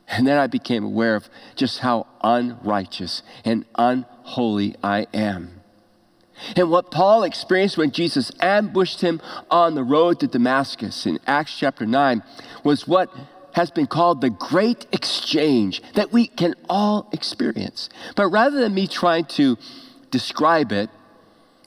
And 0.07 0.29
then 0.29 0.39
I 0.39 0.47
became 0.47 0.85
aware 0.85 1.17
of 1.17 1.29
just 1.57 1.81
how 1.81 2.07
unrighteous 2.23 3.25
and 3.45 3.65
unholy 3.75 4.77
I 4.81 5.09
am. 5.13 5.63
And 6.55 6.71
what 6.71 6.93
Paul 6.93 7.25
experienced 7.25 7.77
when 7.77 7.91
Jesus 7.91 8.31
ambushed 8.39 9.01
him 9.01 9.21
on 9.51 9.75
the 9.75 9.83
road 9.83 10.21
to 10.21 10.29
Damascus 10.29 11.05
in 11.05 11.19
Acts 11.27 11.59
chapter 11.59 11.85
9 11.85 12.23
was 12.63 12.87
what 12.87 13.13
has 13.55 13.73
been 13.73 13.89
called 13.89 14.21
the 14.21 14.31
great 14.31 14.87
exchange 14.93 15.83
that 15.95 16.13
we 16.13 16.29
can 16.29 16.55
all 16.69 17.09
experience. 17.11 17.89
But 18.15 18.29
rather 18.29 18.61
than 18.61 18.73
me 18.73 18.87
trying 18.87 19.25
to 19.37 19.59
describe 20.13 20.71
it 20.71 20.91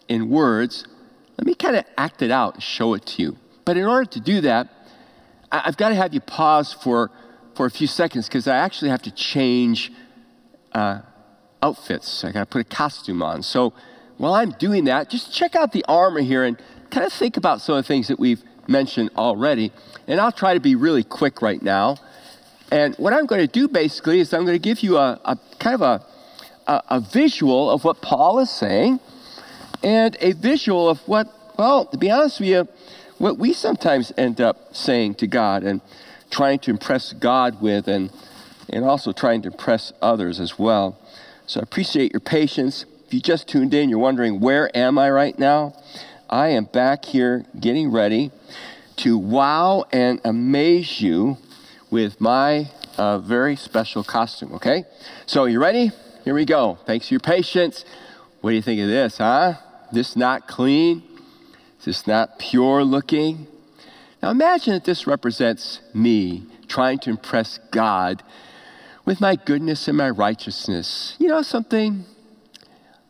in 0.08 0.30
words, 0.30 0.86
let 1.38 1.46
me 1.46 1.56
kind 1.56 1.76
of 1.76 1.86
act 1.98 2.22
it 2.22 2.32
out 2.32 2.56
and 2.56 2.64
show 2.64 2.94
it 2.94 3.06
to 3.08 3.22
you. 3.22 3.38
But 3.66 3.78
in 3.78 3.86
order 3.86 4.06
to 4.12 4.20
do 4.20 4.42
that, 4.42 4.70
I've 5.52 5.78
got 5.78 5.90
to 5.90 5.96
have 5.96 6.14
you 6.14 6.22
pause 6.22 6.74
for, 6.74 7.12
for 7.56 7.66
a 7.66 7.72
few 7.72 7.88
seconds 7.88 8.28
because 8.28 8.48
I 8.48 8.58
actually 8.58 8.90
have 8.90 9.02
to 9.04 9.12
change 9.12 9.92
uh, 10.74 11.02
outfits. 11.62 12.24
I 12.24 12.32
got 12.32 12.42
to 12.42 12.46
put 12.46 12.62
a 12.62 12.76
costume 12.76 13.22
on. 13.22 13.44
So 13.44 13.74
while 14.18 14.34
I'm 14.34 14.52
doing 14.52 14.86
that, 14.86 15.10
just 15.10 15.34
check 15.34 15.56
out 15.56 15.72
the 15.72 15.84
armor 15.88 16.22
here 16.22 16.44
and 16.44 16.58
kind 16.90 17.06
of 17.06 17.12
think 17.12 17.38
about 17.38 17.62
some 17.62 17.76
of 17.76 17.84
the 17.84 17.88
things 17.88 18.08
that 18.08 18.20
we've 18.20 18.44
mentioned 18.68 19.12
already. 19.18 19.72
And 20.08 20.20
I'll 20.20 20.32
try 20.32 20.54
to 20.54 20.60
be 20.60 20.76
really 20.76 21.04
quick 21.04 21.42
right 21.42 21.62
now. 21.62 21.98
And 22.72 22.96
what 22.96 23.14
I'm 23.14 23.26
going 23.26 23.42
to 23.42 23.52
do 23.52 23.68
basically 23.68 24.20
is 24.20 24.34
I'm 24.34 24.46
going 24.46 24.56
to 24.56 24.60
give 24.60 24.82
you 24.82 24.98
a, 24.98 25.20
a 25.24 25.38
kind 25.60 25.76
of 25.76 25.82
a, 25.82 26.06
a, 26.68 26.84
a 26.90 27.00
visual 27.00 27.70
of 27.70 27.84
what 27.84 28.02
Paul 28.02 28.40
is 28.40 28.50
saying 28.50 29.00
and 29.86 30.18
a 30.20 30.32
visual 30.34 30.90
of 30.90 31.00
what, 31.08 31.28
well, 31.60 31.86
to 31.86 31.98
be 31.98 32.10
honest 32.10 32.40
with 32.40 32.50
you, 32.50 32.68
what 33.20 33.38
we 33.38 33.54
sometimes 33.54 34.12
end 34.18 34.42
up 34.42 34.76
saying 34.76 35.14
to 35.16 35.28
God 35.28 35.64
and 35.64 35.80
trying 36.32 36.58
to 36.60 36.72
impress 36.72 37.14
God 37.14 37.62
with 37.62 37.88
and, 37.88 38.12
and 38.68 38.84
also 38.84 39.12
trying 39.12 39.44
to 39.44 39.50
impress 39.50 39.94
others 40.02 40.40
as 40.40 40.58
well. 40.58 41.00
So 41.46 41.60
I 41.60 41.64
appreciate 41.64 42.14
your 42.14 42.20
patience. 42.20 42.86
If 43.06 43.14
you 43.14 43.22
just 43.22 43.48
tuned 43.48 43.76
in, 43.76 43.88
you're 43.88 44.00
wondering, 44.00 44.40
where 44.40 44.76
am 44.76 44.98
I 44.98 45.12
right 45.12 45.38
now? 45.38 45.76
I 46.32 46.48
am 46.48 46.66
back 46.66 47.06
here 47.06 47.46
getting 47.58 47.92
ready 47.92 48.32
to 48.98 49.20
wow 49.20 49.86
and 49.92 50.20
amaze 50.26 51.00
you 51.00 51.38
with 51.92 52.20
my 52.20 52.72
uh, 52.98 53.20
very 53.20 53.56
special 53.56 54.04
costume, 54.04 54.54
okay? 54.54 54.86
So, 55.28 55.46
you 55.46 55.62
ready? 55.62 55.92
Here 56.24 56.34
we 56.34 56.46
go. 56.46 56.80
Thanks 56.88 57.08
for 57.08 57.14
your 57.14 57.20
patience. 57.20 57.86
What 58.42 58.50
do 58.50 58.56
you 58.56 58.64
think 58.64 58.82
of 58.82 58.88
this, 58.88 59.20
huh? 59.20 59.54
Is 59.96 60.10
this 60.10 60.16
not 60.18 60.46
clean? 60.46 61.04
Is 61.80 61.86
this 61.86 62.06
not 62.06 62.38
pure 62.38 62.84
looking? 62.84 63.48
Now, 64.22 64.30
imagine 64.30 64.74
that 64.74 64.84
this 64.84 65.08
represents 65.08 65.80
me 65.94 66.48
trying 66.68 67.00
to 67.00 67.12
impress 67.12 67.60
God 67.72 68.22
with 69.06 69.22
my 69.22 69.38
goodness 69.38 69.88
and 69.88 69.98
my 69.98 70.10
righteousness. 70.10 71.16
You 71.18 71.30
know 71.30 71.42
something? 71.44 72.04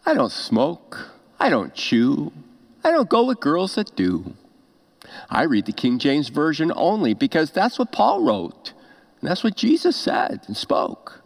I 0.05 0.13
don't 0.13 0.31
smoke. 0.31 1.09
I 1.39 1.49
don't 1.49 1.73
chew. 1.73 2.31
I 2.83 2.91
don't 2.91 3.09
go 3.09 3.25
with 3.25 3.39
girls 3.39 3.73
that 3.73 3.95
do. 3.95 4.35
I 5.27 5.41
read 5.41 5.65
the 5.65 5.73
King 5.73 5.97
James 5.97 6.29
Version 6.29 6.71
only 6.75 7.15
because 7.15 7.49
that's 7.49 7.79
what 7.79 7.91
Paul 7.91 8.23
wrote. 8.23 8.73
And 9.21 9.27
that's 9.31 9.43
what 9.43 9.55
Jesus 9.55 9.95
said 9.95 10.43
and 10.45 10.55
spoke. 10.55 11.23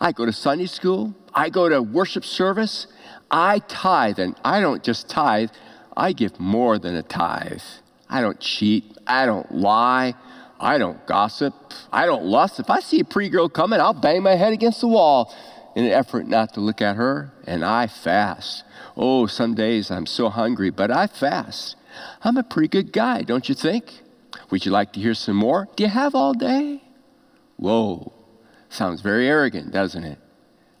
I 0.00 0.12
go 0.12 0.24
to 0.24 0.32
Sunday 0.32 0.66
school. 0.66 1.14
I 1.34 1.50
go 1.50 1.68
to 1.68 1.82
worship 1.82 2.24
service. 2.24 2.86
I 3.30 3.60
tithe. 3.60 4.18
And 4.18 4.34
I 4.44 4.60
don't 4.60 4.82
just 4.82 5.08
tithe, 5.08 5.50
I 5.96 6.12
give 6.12 6.40
more 6.40 6.78
than 6.78 6.94
a 6.94 7.02
tithe. 7.02 7.62
I 8.08 8.20
don't 8.20 8.40
cheat. 8.40 8.96
I 9.06 9.26
don't 9.26 9.52
lie. 9.52 10.14
I 10.58 10.78
don't 10.78 11.06
gossip. 11.06 11.54
I 11.92 12.06
don't 12.06 12.24
lust. 12.24 12.60
If 12.60 12.70
I 12.70 12.80
see 12.80 13.00
a 13.00 13.04
pretty 13.04 13.30
girl 13.30 13.48
coming, 13.48 13.80
I'll 13.80 13.94
bang 13.94 14.22
my 14.22 14.34
head 14.34 14.52
against 14.52 14.80
the 14.80 14.88
wall 14.88 15.34
in 15.74 15.84
an 15.84 15.92
effort 15.92 16.26
not 16.26 16.54
to 16.54 16.60
look 16.60 16.82
at 16.82 16.96
her, 16.96 17.32
and 17.46 17.64
I 17.64 17.86
fast. 17.86 18.64
Oh, 18.96 19.26
some 19.26 19.54
days 19.54 19.90
I'm 19.90 20.06
so 20.06 20.28
hungry, 20.28 20.70
but 20.70 20.90
I 20.90 21.06
fast. 21.06 21.76
I'm 22.22 22.36
a 22.36 22.42
pretty 22.42 22.68
good 22.68 22.92
guy, 22.92 23.22
don't 23.22 23.48
you 23.48 23.54
think? 23.54 24.02
Would 24.50 24.66
you 24.66 24.72
like 24.72 24.92
to 24.94 25.00
hear 25.00 25.14
some 25.14 25.36
more? 25.36 25.68
Do 25.76 25.84
you 25.84 25.90
have 25.90 26.14
all 26.14 26.34
day? 26.34 26.82
Whoa, 27.56 28.12
sounds 28.70 29.02
very 29.02 29.28
arrogant, 29.28 29.72
doesn't 29.72 30.04
it? 30.04 30.18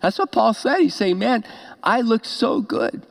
That's 0.00 0.18
what 0.18 0.32
Paul 0.32 0.54
said. 0.54 0.78
He's 0.78 0.94
saying, 0.94 1.18
Man, 1.18 1.44
I 1.82 2.00
look 2.00 2.24
so 2.24 2.60
good. 2.60 3.06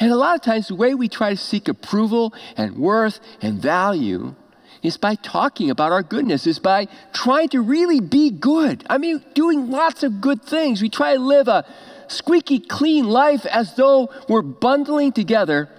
And 0.00 0.10
a 0.10 0.16
lot 0.16 0.34
of 0.34 0.42
times, 0.42 0.68
the 0.68 0.74
way 0.74 0.94
we 0.94 1.08
try 1.08 1.30
to 1.30 1.36
seek 1.36 1.68
approval 1.68 2.34
and 2.56 2.76
worth 2.76 3.20
and 3.40 3.62
value 3.62 4.34
is 4.82 4.96
by 4.96 5.14
talking 5.14 5.70
about 5.70 5.92
our 5.92 6.02
goodness, 6.02 6.46
is 6.46 6.58
by 6.58 6.88
trying 7.12 7.48
to 7.50 7.60
really 7.60 8.00
be 8.00 8.30
good. 8.30 8.84
I 8.90 8.98
mean, 8.98 9.24
doing 9.34 9.70
lots 9.70 10.02
of 10.02 10.20
good 10.20 10.42
things. 10.42 10.82
We 10.82 10.90
try 10.90 11.14
to 11.14 11.20
live 11.20 11.48
a 11.48 11.64
squeaky 12.08 12.58
clean 12.58 13.06
life 13.06 13.46
as 13.46 13.76
though 13.76 14.10
we're 14.28 14.42
bundling 14.42 15.12
together 15.12 15.70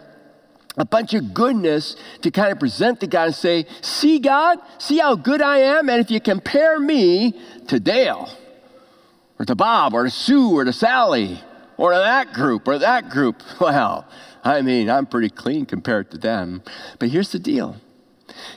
a 0.77 0.85
bunch 0.85 1.13
of 1.13 1.33
goodness 1.33 1.95
to 2.21 2.31
kind 2.31 2.51
of 2.51 2.59
present 2.59 2.99
to 2.99 3.07
God 3.07 3.25
and 3.27 3.35
say, 3.35 3.65
See, 3.81 4.19
God, 4.19 4.59
see 4.77 4.99
how 4.99 5.15
good 5.15 5.41
I 5.41 5.59
am. 5.59 5.89
And 5.89 5.99
if 5.99 6.11
you 6.11 6.19
compare 6.19 6.79
me 6.79 7.39
to 7.67 7.79
Dale 7.79 8.29
or 9.39 9.45
to 9.45 9.55
Bob 9.55 9.93
or 9.93 10.03
to 10.03 10.09
Sue 10.09 10.57
or 10.57 10.65
to 10.65 10.73
Sally 10.73 11.39
or 11.77 11.91
to 11.91 11.97
that 11.97 12.33
group 12.33 12.67
or 12.67 12.77
that 12.77 13.09
group, 13.09 13.41
well, 13.59 14.07
I 14.43 14.61
mean, 14.61 14.89
I'm 14.89 15.05
pretty 15.05 15.29
clean 15.29 15.65
compared 15.65 16.11
to 16.11 16.17
them. 16.17 16.61
But 16.99 17.09
here's 17.09 17.31
the 17.31 17.39
deal 17.39 17.77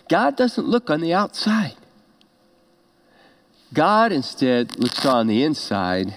God 0.09 0.37
doesn't 0.37 0.67
look 0.67 0.91
on 0.91 1.01
the 1.01 1.15
outside. 1.15 1.77
God 3.73 4.13
instead 4.13 4.79
looks 4.79 5.05
on 5.05 5.27
the 5.27 5.43
inside 5.43 6.15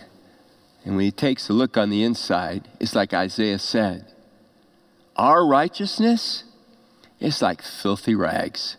And 0.86 0.96
when 0.96 1.06
he 1.06 1.12
takes 1.12 1.50
a 1.50 1.54
look 1.54 1.78
on 1.78 1.90
the 1.90 2.04
inside, 2.04 2.68
it's 2.80 2.96
like 2.96 3.14
Isaiah 3.14 3.60
said 3.60 4.11
our 5.16 5.46
righteousness 5.46 6.44
is 7.20 7.42
like 7.42 7.62
filthy 7.62 8.16
rags. 8.16 8.78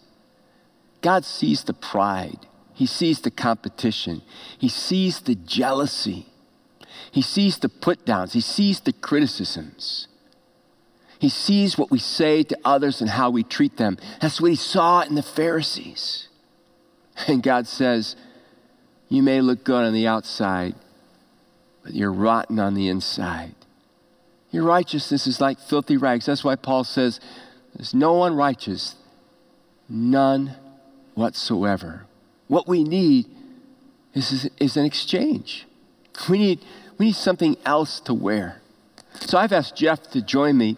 God 1.00 1.24
sees 1.24 1.64
the 1.64 1.74
pride, 1.74 2.46
He 2.74 2.86
sees 2.86 3.20
the 3.20 3.30
competition, 3.30 4.22
He 4.58 4.68
sees 4.68 5.20
the 5.20 5.34
jealousy, 5.34 6.26
He 7.10 7.22
sees 7.22 7.58
the 7.58 7.68
put 7.68 8.04
downs, 8.04 8.32
He 8.32 8.40
sees 8.40 8.80
the 8.80 8.92
criticisms. 8.92 10.08
He 11.22 11.28
sees 11.28 11.78
what 11.78 11.92
we 11.92 12.00
say 12.00 12.42
to 12.42 12.58
others 12.64 13.00
and 13.00 13.08
how 13.08 13.30
we 13.30 13.44
treat 13.44 13.76
them. 13.76 13.96
That's 14.20 14.40
what 14.40 14.50
he 14.50 14.56
saw 14.56 15.02
in 15.02 15.14
the 15.14 15.22
Pharisees. 15.22 16.26
And 17.28 17.44
God 17.44 17.68
says, 17.68 18.16
You 19.08 19.22
may 19.22 19.40
look 19.40 19.62
good 19.62 19.84
on 19.84 19.92
the 19.92 20.08
outside, 20.08 20.74
but 21.84 21.94
you're 21.94 22.12
rotten 22.12 22.58
on 22.58 22.74
the 22.74 22.88
inside. 22.88 23.54
Your 24.52 24.64
righteousness 24.64 25.26
is 25.26 25.40
like 25.40 25.58
filthy 25.58 25.96
rags. 25.96 26.26
That's 26.26 26.44
why 26.44 26.56
Paul 26.56 26.84
says, 26.84 27.18
There's 27.74 27.94
no 27.94 28.12
one 28.12 28.36
righteous, 28.36 28.94
none 29.88 30.54
whatsoever. 31.14 32.04
What 32.48 32.68
we 32.68 32.84
need 32.84 33.26
is, 34.14 34.48
is 34.58 34.76
an 34.76 34.84
exchange. 34.84 35.66
We 36.28 36.38
need, 36.38 36.60
we 36.98 37.06
need 37.06 37.16
something 37.16 37.56
else 37.64 37.98
to 38.00 38.12
wear. 38.12 38.60
So 39.20 39.38
I've 39.38 39.52
asked 39.52 39.74
Jeff 39.74 40.10
to 40.10 40.20
join 40.20 40.58
me, 40.58 40.76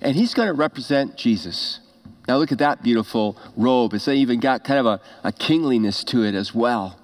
and 0.00 0.14
he's 0.14 0.32
going 0.32 0.46
to 0.46 0.54
represent 0.54 1.16
Jesus. 1.16 1.80
Now, 2.28 2.38
look 2.38 2.52
at 2.52 2.58
that 2.58 2.82
beautiful 2.82 3.36
robe. 3.56 3.94
It's 3.94 4.06
even 4.06 4.38
got 4.38 4.64
kind 4.64 4.80
of 4.80 4.86
a, 4.86 5.00
a 5.24 5.32
kingliness 5.32 6.04
to 6.04 6.24
it 6.24 6.34
as 6.34 6.54
well. 6.54 6.98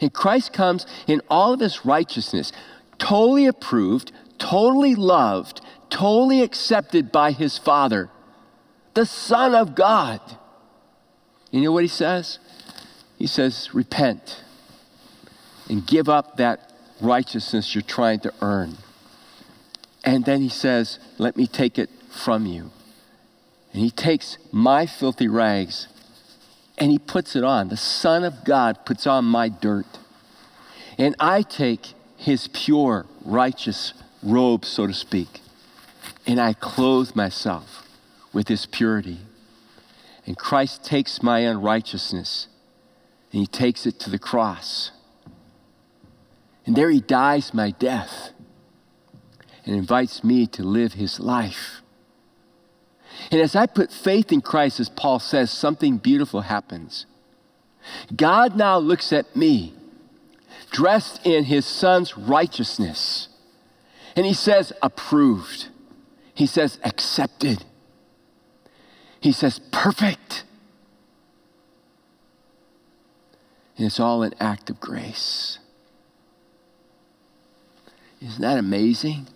And 0.00 0.12
Christ 0.12 0.52
comes 0.52 0.86
in 1.06 1.22
all 1.28 1.52
of 1.52 1.60
his 1.60 1.84
righteousness, 1.84 2.52
totally 2.98 3.46
approved, 3.46 4.12
totally 4.40 4.96
loved, 4.96 5.60
totally 5.88 6.42
accepted 6.42 7.12
by 7.12 7.30
his 7.30 7.56
Father, 7.56 8.10
the 8.94 9.06
Son 9.06 9.54
of 9.54 9.76
God. 9.76 10.20
You 11.52 11.60
know 11.60 11.70
what 11.70 11.84
he 11.84 11.88
says? 11.88 12.40
He 13.18 13.28
says, 13.28 13.72
Repent 13.72 14.42
and 15.68 15.86
give 15.86 16.08
up 16.08 16.38
that 16.38 16.72
righteousness 17.00 17.74
you're 17.74 17.82
trying 17.82 18.20
to 18.20 18.34
earn. 18.42 18.78
And 20.02 20.24
then 20.24 20.40
he 20.40 20.48
says, 20.48 20.98
Let 21.18 21.36
me 21.36 21.46
take 21.46 21.78
it 21.78 21.90
from 22.10 22.46
you. 22.46 22.70
And 23.72 23.82
he 23.82 23.90
takes 23.90 24.38
my 24.50 24.86
filthy 24.86 25.28
rags 25.28 25.86
and 26.78 26.90
he 26.90 26.98
puts 26.98 27.36
it 27.36 27.44
on. 27.44 27.68
The 27.68 27.76
Son 27.76 28.24
of 28.24 28.44
God 28.44 28.84
puts 28.84 29.06
on 29.06 29.26
my 29.26 29.48
dirt. 29.48 29.86
And 30.98 31.14
I 31.20 31.42
take 31.42 31.94
his 32.16 32.48
pure, 32.48 33.06
righteous 33.24 33.92
robe, 34.22 34.64
so 34.64 34.86
to 34.86 34.94
speak, 34.94 35.40
and 36.26 36.40
I 36.40 36.52
clothe 36.52 37.14
myself 37.14 37.86
with 38.32 38.48
his 38.48 38.66
purity. 38.66 39.18
And 40.26 40.36
Christ 40.36 40.84
takes 40.84 41.22
my 41.22 41.40
unrighteousness 41.40 42.48
and 43.32 43.40
he 43.40 43.46
takes 43.46 43.86
it 43.86 43.98
to 44.00 44.10
the 44.10 44.18
cross. 44.18 44.92
And 46.66 46.76
there 46.76 46.90
he 46.90 47.00
dies 47.00 47.54
my 47.54 47.70
death 47.70 48.30
and 49.64 49.74
invites 49.74 50.22
me 50.22 50.46
to 50.48 50.62
live 50.62 50.94
his 50.94 51.18
life. 51.20 51.82
And 53.30 53.40
as 53.40 53.54
I 53.56 53.66
put 53.66 53.92
faith 53.92 54.32
in 54.32 54.40
Christ, 54.40 54.80
as 54.80 54.88
Paul 54.88 55.18
says, 55.18 55.50
something 55.50 55.98
beautiful 55.98 56.42
happens. 56.42 57.06
God 58.14 58.56
now 58.56 58.78
looks 58.78 59.12
at 59.12 59.34
me, 59.34 59.74
dressed 60.70 61.24
in 61.26 61.44
his 61.44 61.66
son's 61.66 62.16
righteousness, 62.16 63.28
and 64.16 64.26
he 64.26 64.34
says, 64.34 64.72
approved. 64.82 65.68
He 66.34 66.46
says, 66.46 66.78
accepted. 66.84 67.64
He 69.20 69.32
says, 69.32 69.60
perfect. 69.70 70.44
And 73.76 73.86
it's 73.86 74.00
all 74.00 74.22
an 74.22 74.34
act 74.40 74.70
of 74.70 74.80
grace. 74.80 75.58
Isn't 78.20 78.42
that 78.42 78.58
amazing? 78.58 79.28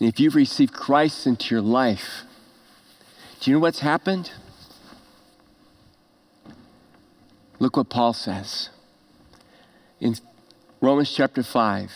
And 0.00 0.08
if 0.08 0.18
you've 0.18 0.34
received 0.34 0.72
Christ 0.72 1.26
into 1.26 1.54
your 1.54 1.62
life, 1.62 2.22
do 3.40 3.50
you 3.50 3.56
know 3.56 3.60
what's 3.60 3.80
happened? 3.80 4.32
Look 7.58 7.76
what 7.76 7.88
Paul 7.88 8.12
says 8.12 8.70
in 10.00 10.16
Romans 10.80 11.12
chapter 11.14 11.42
5. 11.42 11.92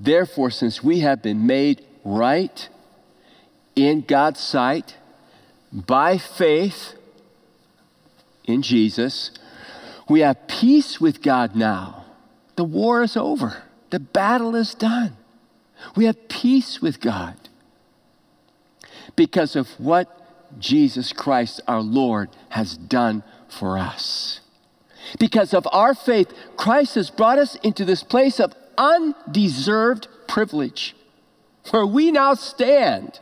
Therefore, 0.00 0.50
since 0.50 0.82
we 0.82 1.00
have 1.00 1.22
been 1.22 1.46
made 1.46 1.84
right 2.04 2.68
in 3.76 4.00
God's 4.00 4.40
sight 4.40 4.96
by 5.70 6.16
faith 6.16 6.94
in 8.44 8.62
Jesus, 8.62 9.30
we 10.08 10.20
have 10.20 10.48
peace 10.48 11.00
with 11.00 11.22
God 11.22 11.54
now. 11.54 12.06
The 12.56 12.64
war 12.64 13.02
is 13.02 13.16
over, 13.16 13.62
the 13.90 14.00
battle 14.00 14.56
is 14.56 14.74
done. 14.74 15.16
We 15.94 16.06
have 16.06 16.28
peace 16.28 16.80
with 16.82 17.00
God 17.00 17.34
because 19.16 19.56
of 19.56 19.68
what 19.78 20.16
Jesus 20.58 21.12
Christ 21.12 21.60
our 21.66 21.80
Lord 21.80 22.30
has 22.50 22.76
done 22.76 23.22
for 23.48 23.78
us. 23.78 24.40
Because 25.18 25.54
of 25.54 25.66
our 25.72 25.94
faith, 25.94 26.32
Christ 26.56 26.94
has 26.96 27.10
brought 27.10 27.38
us 27.38 27.54
into 27.56 27.84
this 27.84 28.02
place 28.02 28.38
of 28.40 28.54
undeserved 28.80 30.08
privilege 30.26 30.96
where 31.70 31.86
we 31.86 32.10
now 32.10 32.34
stand. 32.34 33.20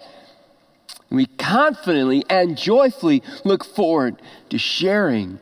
We 1.10 1.26
confidently 1.26 2.24
and 2.30 2.56
joyfully 2.56 3.22
look 3.44 3.64
forward 3.64 4.22
to 4.50 4.58
sharing 4.58 5.40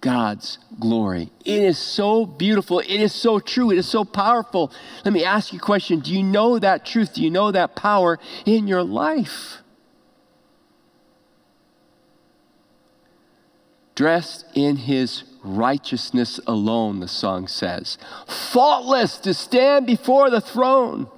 God's 0.00 0.58
glory. 0.78 1.30
It 1.44 1.62
is 1.62 1.78
so 1.78 2.24
beautiful. 2.24 2.78
It 2.78 2.88
is 2.88 3.14
so 3.14 3.40
true. 3.40 3.70
It 3.70 3.78
is 3.78 3.88
so 3.88 4.04
powerful. 4.04 4.72
Let 5.04 5.12
me 5.12 5.24
ask 5.24 5.52
you 5.52 5.58
a 5.58 5.62
question 5.62 6.00
Do 6.00 6.14
you 6.14 6.22
know 6.22 6.58
that 6.58 6.86
truth? 6.86 7.14
Do 7.14 7.22
you 7.22 7.30
know 7.30 7.50
that 7.50 7.74
power 7.74 8.18
in 8.46 8.68
your 8.68 8.82
life? 8.82 9.60
dressed 14.00 14.46
in 14.54 14.76
his 14.76 15.24
righteousness 15.42 16.40
alone, 16.46 17.00
the 17.00 17.08
song 17.08 17.46
says, 17.48 17.98
faultless 18.26 19.18
to 19.18 19.34
stand 19.34 19.86
before 19.86 20.30
the 20.30 20.40
throne. 20.40 21.08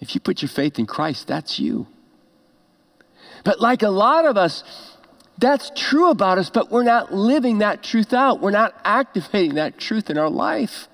If 0.00 0.14
you 0.14 0.20
put 0.20 0.42
your 0.42 0.48
faith 0.48 0.78
in 0.78 0.86
Christ, 0.86 1.28
that's 1.28 1.58
you. 1.58 1.86
But 3.44 3.60
like 3.60 3.82
a 3.82 3.88
lot 3.88 4.24
of 4.24 4.36
us, 4.36 4.64
that's 5.38 5.70
true 5.74 6.10
about 6.10 6.38
us, 6.38 6.50
but 6.50 6.70
we're 6.70 6.82
not 6.82 7.12
living 7.12 7.58
that 7.58 7.82
truth 7.82 8.12
out. 8.12 8.40
We're 8.40 8.50
not 8.50 8.74
activating 8.84 9.54
that 9.54 9.78
truth 9.78 10.10
in 10.10 10.18
our 10.18 10.30
life. 10.30 10.88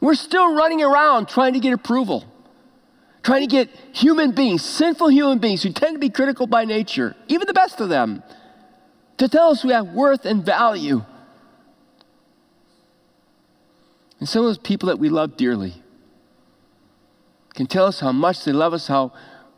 We're 0.00 0.14
still 0.14 0.54
running 0.54 0.82
around 0.82 1.28
trying 1.28 1.54
to 1.54 1.60
get 1.60 1.72
approval, 1.72 2.24
trying 3.22 3.40
to 3.40 3.46
get 3.48 3.68
human 3.92 4.32
beings, 4.32 4.64
sinful 4.64 5.08
human 5.08 5.38
beings 5.38 5.62
who 5.62 5.72
tend 5.72 5.94
to 5.96 5.98
be 5.98 6.08
critical 6.08 6.46
by 6.46 6.64
nature, 6.64 7.16
even 7.26 7.46
the 7.46 7.52
best 7.52 7.80
of 7.80 7.88
them, 7.88 8.22
to 9.18 9.28
tell 9.28 9.50
us 9.50 9.64
we 9.64 9.72
have 9.72 9.88
worth 9.88 10.24
and 10.24 10.44
value. 10.44 11.04
And 14.18 14.28
some 14.28 14.42
of 14.42 14.48
those 14.48 14.58
people 14.58 14.88
that 14.88 14.98
we 14.98 15.08
love 15.08 15.36
dearly 15.36 15.82
can 17.54 17.66
tell 17.66 17.86
us 17.86 18.00
how 18.00 18.12
much 18.12 18.44
they 18.44 18.52
love 18.52 18.72
us, 18.72 18.86
how 18.86 19.12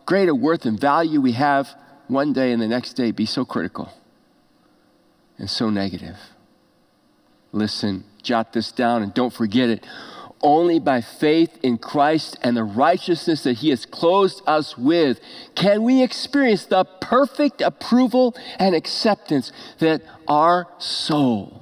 great 0.07 0.29
a 0.29 0.35
worth 0.35 0.67
and 0.67 0.79
value 0.79 1.21
we 1.21 1.33
have 1.33 1.69
one 2.09 2.33
day 2.33 2.53
and 2.53 2.61
the 2.61 2.69
next 2.69 2.95
day 2.95 3.11
be 3.11 3.27
so 3.27 3.45
critical 3.45 3.93
and 5.39 5.49
so 5.49 5.71
negative. 5.71 6.17
Listen, 7.53 8.05
jot 8.23 8.53
this 8.53 8.73
down 8.73 9.03
and 9.03 9.13
don't 9.15 9.33
forget 9.33 9.69
it. 9.69 9.87
Only 10.43 10.79
by 10.79 11.03
faith 11.03 11.59
in 11.63 11.77
Christ 11.77 12.39
and 12.43 12.57
the 12.57 12.65
righteousness 12.65 13.43
that 13.45 13.59
He 13.59 13.71
has 13.71 13.85
clothed 13.85 14.41
us 14.47 14.79
with 14.79 15.21
can 15.55 15.83
we 15.83 16.03
experience 16.03 16.65
the 16.65 16.85
perfect 16.85 17.61
approval 17.61 18.35
and 18.59 18.75
acceptance 18.75 19.53
that 19.79 20.03
our 20.27 20.67
soul 20.79 21.61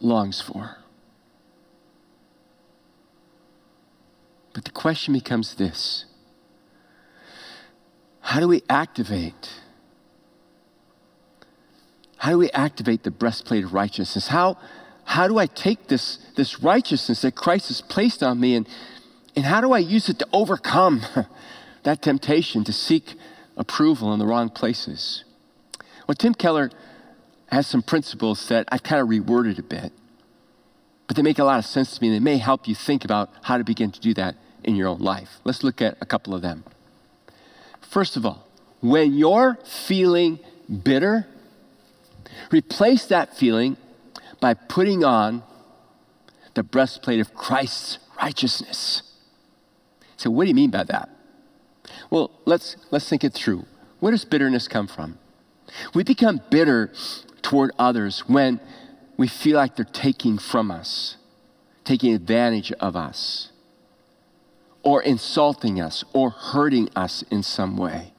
longs 0.00 0.40
for. 0.40 0.76
But 4.52 4.64
the 4.64 4.70
question 4.70 5.14
becomes 5.14 5.54
this 5.54 6.06
How 8.20 8.40
do 8.40 8.48
we 8.48 8.62
activate? 8.68 9.60
How 12.16 12.32
do 12.32 12.38
we 12.38 12.50
activate 12.50 13.02
the 13.02 13.10
breastplate 13.10 13.64
of 13.64 13.72
righteousness? 13.72 14.28
How, 14.28 14.58
how 15.10 15.26
do 15.26 15.38
I 15.38 15.46
take 15.46 15.88
this, 15.88 16.18
this 16.36 16.62
righteousness 16.62 17.22
that 17.22 17.34
Christ 17.34 17.66
has 17.66 17.80
placed 17.80 18.22
on 18.22 18.38
me 18.38 18.54
and, 18.54 18.68
and 19.34 19.44
how 19.44 19.60
do 19.60 19.72
I 19.72 19.80
use 19.80 20.08
it 20.08 20.20
to 20.20 20.28
overcome 20.32 21.02
that 21.82 22.00
temptation 22.00 22.62
to 22.62 22.72
seek 22.72 23.14
approval 23.56 24.12
in 24.12 24.20
the 24.20 24.24
wrong 24.24 24.50
places? 24.50 25.24
Well, 26.06 26.14
Tim 26.14 26.32
Keller 26.32 26.70
has 27.50 27.66
some 27.66 27.82
principles 27.82 28.48
that 28.50 28.68
I've 28.70 28.84
kind 28.84 29.02
of 29.02 29.08
reworded 29.08 29.58
a 29.58 29.64
bit. 29.64 29.92
but 31.08 31.16
they 31.16 31.22
make 31.22 31.40
a 31.40 31.44
lot 31.44 31.58
of 31.58 31.64
sense 31.64 31.96
to 31.96 32.02
me. 32.02 32.06
And 32.06 32.14
they 32.14 32.32
may 32.32 32.38
help 32.38 32.68
you 32.68 32.76
think 32.76 33.04
about 33.04 33.30
how 33.42 33.58
to 33.58 33.64
begin 33.64 33.90
to 33.90 34.00
do 34.00 34.14
that 34.14 34.36
in 34.62 34.76
your 34.76 34.86
own 34.86 35.00
life. 35.00 35.40
Let's 35.42 35.64
look 35.64 35.82
at 35.82 35.98
a 36.00 36.06
couple 36.06 36.36
of 36.36 36.42
them. 36.42 36.62
First 37.80 38.16
of 38.16 38.24
all, 38.24 38.46
when 38.80 39.14
you're 39.14 39.58
feeling 39.88 40.38
bitter, 40.84 41.26
replace 42.52 43.06
that 43.06 43.36
feeling 43.36 43.76
by 44.40 44.54
putting 44.54 45.04
on 45.04 45.42
the 46.54 46.62
breastplate 46.62 47.20
of 47.20 47.34
Christ's 47.34 47.98
righteousness. 48.20 49.02
So, 50.16 50.30
what 50.30 50.44
do 50.44 50.48
you 50.48 50.54
mean 50.54 50.70
by 50.70 50.84
that? 50.84 51.08
Well, 52.10 52.30
let's, 52.44 52.76
let's 52.90 53.08
think 53.08 53.24
it 53.24 53.32
through. 53.32 53.66
Where 54.00 54.12
does 54.12 54.24
bitterness 54.24 54.68
come 54.68 54.86
from? 54.86 55.18
We 55.94 56.02
become 56.02 56.40
bitter 56.50 56.92
toward 57.42 57.70
others 57.78 58.24
when 58.26 58.60
we 59.16 59.28
feel 59.28 59.56
like 59.56 59.76
they're 59.76 59.84
taking 59.84 60.38
from 60.38 60.70
us, 60.70 61.16
taking 61.84 62.14
advantage 62.14 62.72
of 62.72 62.96
us, 62.96 63.50
or 64.82 65.02
insulting 65.02 65.80
us, 65.80 66.04
or 66.12 66.30
hurting 66.30 66.88
us 66.96 67.22
in 67.30 67.42
some 67.42 67.76
way. 67.76 68.12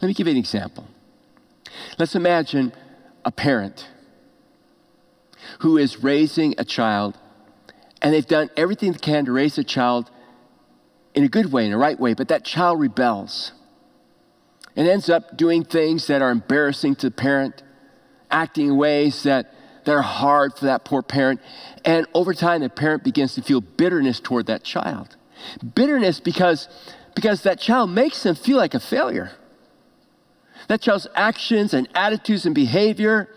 Let 0.00 0.08
me 0.08 0.14
give 0.14 0.26
you 0.26 0.32
an 0.32 0.38
example. 0.38 0.86
Let's 1.98 2.14
imagine 2.14 2.72
a 3.24 3.30
parent 3.30 3.88
who 5.60 5.76
is 5.76 6.02
raising 6.02 6.54
a 6.58 6.64
child, 6.64 7.18
and 8.02 8.12
they've 8.12 8.26
done 8.26 8.50
everything 8.56 8.92
they 8.92 8.98
can 8.98 9.24
to 9.24 9.32
raise 9.32 9.58
a 9.58 9.64
child 9.64 10.10
in 11.14 11.24
a 11.24 11.28
good 11.28 11.52
way, 11.52 11.66
in 11.66 11.72
a 11.72 11.78
right 11.78 11.98
way, 11.98 12.14
but 12.14 12.28
that 12.28 12.44
child 12.44 12.80
rebels 12.80 13.52
and 14.76 14.88
ends 14.88 15.08
up 15.08 15.36
doing 15.36 15.64
things 15.64 16.08
that 16.08 16.20
are 16.20 16.30
embarrassing 16.30 16.96
to 16.96 17.08
the 17.08 17.14
parent, 17.14 17.62
acting 18.30 18.68
in 18.68 18.76
ways 18.76 19.22
that, 19.22 19.54
that 19.84 19.92
are 19.92 20.02
hard 20.02 20.54
for 20.54 20.64
that 20.66 20.84
poor 20.84 21.02
parent. 21.02 21.40
And 21.84 22.06
over 22.14 22.34
time, 22.34 22.62
the 22.62 22.68
parent 22.68 23.04
begins 23.04 23.34
to 23.34 23.42
feel 23.42 23.60
bitterness 23.60 24.18
toward 24.18 24.46
that 24.46 24.64
child. 24.64 25.16
Bitterness 25.74 26.18
because, 26.20 26.68
because 27.14 27.42
that 27.42 27.60
child 27.60 27.90
makes 27.90 28.22
them 28.22 28.34
feel 28.34 28.56
like 28.56 28.74
a 28.74 28.80
failure. 28.80 29.30
That 30.68 30.80
child's 30.80 31.06
actions 31.14 31.74
and 31.74 31.88
attitudes 31.94 32.46
and 32.46 32.54
behavior 32.54 33.28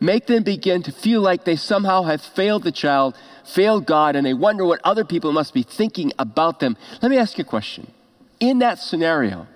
make 0.00 0.26
them 0.26 0.42
begin 0.42 0.82
to 0.82 0.92
feel 0.92 1.20
like 1.20 1.44
they 1.44 1.56
somehow 1.56 2.02
have 2.02 2.22
failed 2.22 2.64
the 2.64 2.72
child, 2.72 3.16
failed 3.44 3.86
God, 3.86 4.16
and 4.16 4.26
they 4.26 4.34
wonder 4.34 4.64
what 4.64 4.80
other 4.84 5.04
people 5.04 5.32
must 5.32 5.54
be 5.54 5.62
thinking 5.62 6.12
about 6.18 6.60
them. 6.60 6.76
Let 7.02 7.10
me 7.10 7.18
ask 7.18 7.38
you 7.38 7.42
a 7.42 7.46
question. 7.46 7.90
In 8.40 8.58
that 8.58 8.78
scenario, 8.78 9.46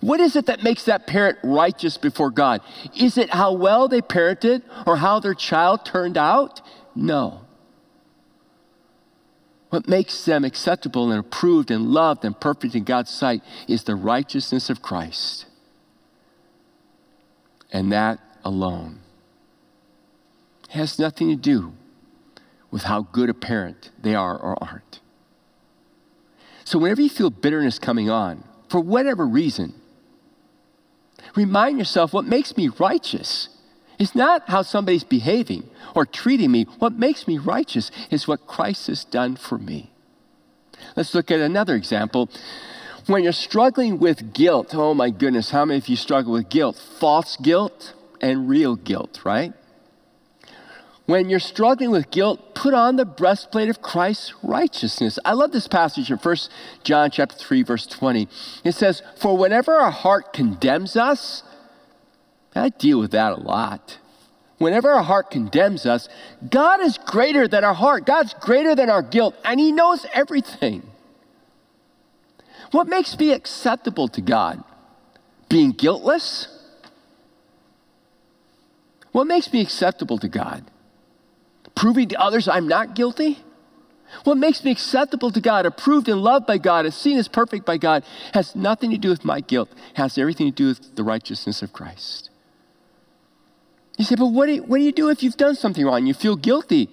what 0.00 0.20
is 0.20 0.36
it 0.36 0.46
that 0.46 0.62
makes 0.62 0.84
that 0.84 1.06
parent 1.06 1.38
righteous 1.42 1.96
before 1.96 2.30
God? 2.30 2.60
Is 2.96 3.18
it 3.18 3.30
how 3.30 3.52
well 3.52 3.88
they 3.88 4.00
parented 4.00 4.62
or 4.86 4.96
how 4.96 5.20
their 5.20 5.34
child 5.34 5.84
turned 5.84 6.16
out? 6.16 6.60
No. 6.94 7.42
What 9.70 9.88
makes 9.88 10.24
them 10.24 10.44
acceptable 10.44 11.10
and 11.10 11.20
approved 11.20 11.70
and 11.70 11.88
loved 11.88 12.24
and 12.24 12.38
perfect 12.38 12.74
in 12.74 12.84
God's 12.84 13.10
sight 13.10 13.42
is 13.68 13.84
the 13.84 13.94
righteousness 13.94 14.68
of 14.68 14.82
Christ. 14.82 15.46
And 17.72 17.92
that 17.92 18.18
alone. 18.44 19.00
Has 20.70 20.98
nothing 20.98 21.28
to 21.28 21.36
do 21.36 21.72
with 22.70 22.82
how 22.84 23.02
good 23.02 23.28
a 23.28 23.34
parent 23.34 23.90
they 24.00 24.14
are 24.14 24.36
or 24.36 24.56
aren't. 24.62 25.00
So, 26.64 26.78
whenever 26.78 27.02
you 27.02 27.08
feel 27.08 27.30
bitterness 27.30 27.78
coming 27.78 28.08
on, 28.08 28.44
for 28.68 28.80
whatever 28.80 29.26
reason, 29.26 29.74
Remind 31.34 31.78
yourself 31.78 32.12
what 32.12 32.24
makes 32.24 32.56
me 32.56 32.68
righteous 32.68 33.48
is 33.98 34.14
not 34.14 34.48
how 34.48 34.62
somebody's 34.62 35.04
behaving 35.04 35.68
or 35.94 36.06
treating 36.06 36.50
me. 36.50 36.64
What 36.78 36.94
makes 36.94 37.28
me 37.28 37.38
righteous 37.38 37.90
is 38.10 38.26
what 38.26 38.46
Christ 38.46 38.86
has 38.86 39.04
done 39.04 39.36
for 39.36 39.58
me. 39.58 39.90
Let's 40.96 41.14
look 41.14 41.30
at 41.30 41.40
another 41.40 41.74
example. 41.74 42.30
When 43.06 43.22
you're 43.22 43.32
struggling 43.32 43.98
with 43.98 44.32
guilt, 44.32 44.74
oh 44.74 44.94
my 44.94 45.10
goodness, 45.10 45.50
how 45.50 45.64
many 45.64 45.78
of 45.78 45.88
you 45.88 45.96
struggle 45.96 46.32
with 46.32 46.48
guilt? 46.48 46.76
False 46.98 47.36
guilt 47.36 47.94
and 48.20 48.48
real 48.48 48.76
guilt, 48.76 49.20
right? 49.24 49.52
When 51.06 51.28
you're 51.28 51.40
struggling 51.40 51.90
with 51.90 52.10
guilt, 52.10 52.54
put 52.54 52.72
on 52.72 52.96
the 52.96 53.04
breastplate 53.04 53.68
of 53.68 53.82
Christ's 53.82 54.32
righteousness. 54.42 55.18
I 55.24 55.32
love 55.32 55.50
this 55.50 55.66
passage 55.66 56.10
in 56.10 56.18
1 56.18 56.36
John 56.84 57.10
chapter 57.10 57.36
3 57.36 57.62
verse 57.62 57.86
20. 57.86 58.28
It 58.62 58.72
says, 58.72 59.02
"For 59.16 59.36
whenever 59.36 59.74
our 59.74 59.90
heart 59.90 60.32
condemns 60.32 60.96
us, 60.96 61.42
I 62.54 62.68
deal 62.68 62.98
with 62.98 63.10
that 63.12 63.32
a 63.32 63.40
lot. 63.40 63.98
Whenever 64.58 64.90
our 64.90 65.02
heart 65.02 65.30
condemns 65.30 65.86
us, 65.86 66.08
God 66.50 66.80
is 66.80 66.98
greater 66.98 67.48
than 67.48 67.64
our 67.64 67.74
heart. 67.74 68.04
God's 68.04 68.34
greater 68.34 68.74
than 68.74 68.90
our 68.90 69.02
guilt, 69.02 69.34
and 69.44 69.58
He 69.58 69.72
knows 69.72 70.04
everything. 70.12 70.82
What 72.70 72.86
makes 72.86 73.18
me 73.18 73.32
acceptable 73.32 74.08
to 74.08 74.20
God? 74.20 74.62
Being 75.48 75.70
guiltless? 75.72 76.46
What 79.12 79.26
makes 79.26 79.52
me 79.52 79.60
acceptable 79.60 80.18
to 80.18 80.28
God? 80.28 80.64
Proving 81.74 82.08
to 82.08 82.20
others 82.20 82.48
I'm 82.48 82.68
not 82.68 82.94
guilty? 82.94 83.38
What 84.24 84.36
makes 84.36 84.64
me 84.64 84.70
acceptable 84.72 85.30
to 85.30 85.40
God, 85.40 85.66
approved 85.66 86.08
and 86.08 86.20
loved 86.20 86.46
by 86.46 86.58
God, 86.58 86.84
and 86.84 86.92
seen 86.92 87.16
as 87.16 87.28
perfect 87.28 87.64
by 87.64 87.76
God, 87.76 88.04
has 88.34 88.56
nothing 88.56 88.90
to 88.90 88.98
do 88.98 89.08
with 89.08 89.24
my 89.24 89.40
guilt, 89.40 89.70
it 89.72 89.96
has 89.96 90.18
everything 90.18 90.48
to 90.48 90.52
do 90.52 90.66
with 90.68 90.96
the 90.96 91.04
righteousness 91.04 91.62
of 91.62 91.72
Christ. 91.72 92.30
You 93.98 94.04
say, 94.04 94.16
but 94.16 94.28
what 94.28 94.46
do 94.46 94.54
you, 94.54 94.62
what 94.62 94.78
do 94.78 94.82
you 94.82 94.92
do 94.92 95.10
if 95.10 95.22
you've 95.22 95.36
done 95.36 95.54
something 95.54 95.84
wrong? 95.84 96.06
You 96.06 96.14
feel 96.14 96.36
guilty. 96.36 96.90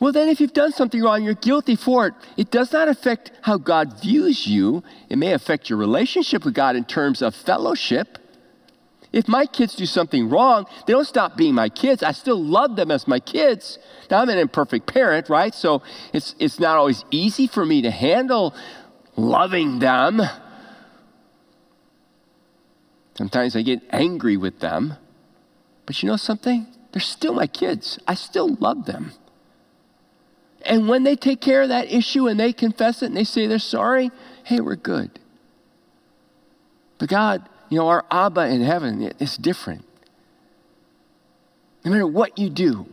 Well, 0.00 0.12
then, 0.12 0.28
if 0.28 0.40
you've 0.40 0.52
done 0.52 0.72
something 0.72 1.02
wrong, 1.02 1.24
you're 1.24 1.34
guilty 1.34 1.74
for 1.74 2.06
it. 2.06 2.14
It 2.36 2.50
does 2.50 2.72
not 2.72 2.88
affect 2.88 3.32
how 3.42 3.56
God 3.56 4.00
views 4.00 4.46
you. 4.46 4.84
It 5.08 5.16
may 5.16 5.32
affect 5.32 5.68
your 5.68 5.78
relationship 5.78 6.44
with 6.44 6.54
God 6.54 6.76
in 6.76 6.84
terms 6.84 7.20
of 7.20 7.34
fellowship. 7.34 8.18
If 9.12 9.26
my 9.26 9.46
kids 9.46 9.74
do 9.74 9.86
something 9.86 10.28
wrong, 10.28 10.66
they 10.86 10.92
don't 10.92 11.06
stop 11.06 11.36
being 11.36 11.54
my 11.54 11.68
kids. 11.70 12.02
I 12.02 12.12
still 12.12 12.42
love 12.42 12.76
them 12.76 12.90
as 12.90 13.08
my 13.08 13.20
kids. 13.20 13.78
Now, 14.10 14.20
I'm 14.20 14.28
an 14.28 14.38
imperfect 14.38 14.86
parent, 14.86 15.30
right? 15.30 15.54
So 15.54 15.82
it's, 16.12 16.34
it's 16.38 16.60
not 16.60 16.76
always 16.76 17.04
easy 17.10 17.46
for 17.46 17.64
me 17.64 17.82
to 17.82 17.90
handle 17.90 18.54
loving 19.16 19.78
them. 19.78 20.20
Sometimes 23.14 23.56
I 23.56 23.62
get 23.62 23.80
angry 23.90 24.36
with 24.36 24.60
them. 24.60 24.94
But 25.86 26.02
you 26.02 26.08
know 26.08 26.16
something? 26.16 26.66
They're 26.92 27.00
still 27.00 27.32
my 27.32 27.46
kids. 27.46 27.98
I 28.06 28.14
still 28.14 28.54
love 28.56 28.84
them. 28.84 29.12
And 30.62 30.88
when 30.88 31.04
they 31.04 31.16
take 31.16 31.40
care 31.40 31.62
of 31.62 31.70
that 31.70 31.90
issue 31.90 32.28
and 32.28 32.38
they 32.38 32.52
confess 32.52 33.02
it 33.02 33.06
and 33.06 33.16
they 33.16 33.24
say 33.24 33.46
they're 33.46 33.58
sorry, 33.58 34.10
hey, 34.44 34.60
we're 34.60 34.76
good. 34.76 35.18
But 36.98 37.08
God, 37.08 37.48
you 37.68 37.78
know, 37.78 37.88
our 37.88 38.04
Abba 38.10 38.46
in 38.48 38.62
heaven 38.62 39.02
is 39.18 39.36
different. 39.36 39.84
No 41.84 41.90
matter 41.90 42.06
what 42.06 42.38
you 42.38 42.50
do, 42.50 42.86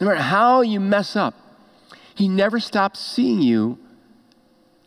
no 0.00 0.06
matter 0.06 0.20
how 0.20 0.60
you 0.60 0.80
mess 0.80 1.16
up, 1.16 1.34
He 2.14 2.28
never 2.28 2.60
stops 2.60 3.00
seeing 3.00 3.42
you 3.42 3.78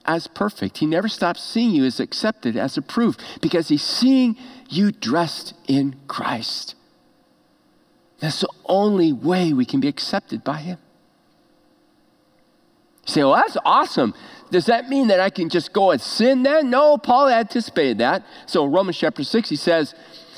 as 0.06 0.28
perfect. 0.28 0.80
He 0.80 0.86
never 0.86 1.08
stops 1.08 1.44
seeing 1.44 1.72
you 1.72 1.86
as 1.86 2.00
accepted, 2.00 2.56
as 2.56 2.78
approved, 2.78 3.22
because 3.42 3.70
He's 3.70 3.84
seeing 3.84 4.38
you 4.70 4.92
dressed 4.92 5.54
in 5.68 5.96
Christ. 6.08 6.76
That's 8.20 8.42
the 8.42 8.50
only 8.66 9.12
way 9.12 9.52
we 9.54 9.66
can 9.66 9.80
be 9.80 9.88
accepted 9.88 10.44
by 10.44 10.58
Him. 10.58 10.78
You 13.08 13.14
say, 13.14 13.24
well, 13.24 13.36
that's 13.36 13.58
awesome. 13.66 14.14
Does 14.52 14.66
that 14.66 14.90
mean 14.90 15.08
that 15.08 15.20
I 15.20 15.30
can 15.30 15.50
just 15.50 15.72
go 15.72 15.92
and 15.92 16.02
sin 16.02 16.44
then? 16.44 16.70
No, 16.70 16.98
Paul 16.98 17.30
anticipated 17.30 17.98
that. 18.00 18.26
So 18.46 18.66
Romans 18.66 18.98
chapter 18.98 19.24
6, 19.24 19.50
he 19.50 19.56
says, 19.56 19.96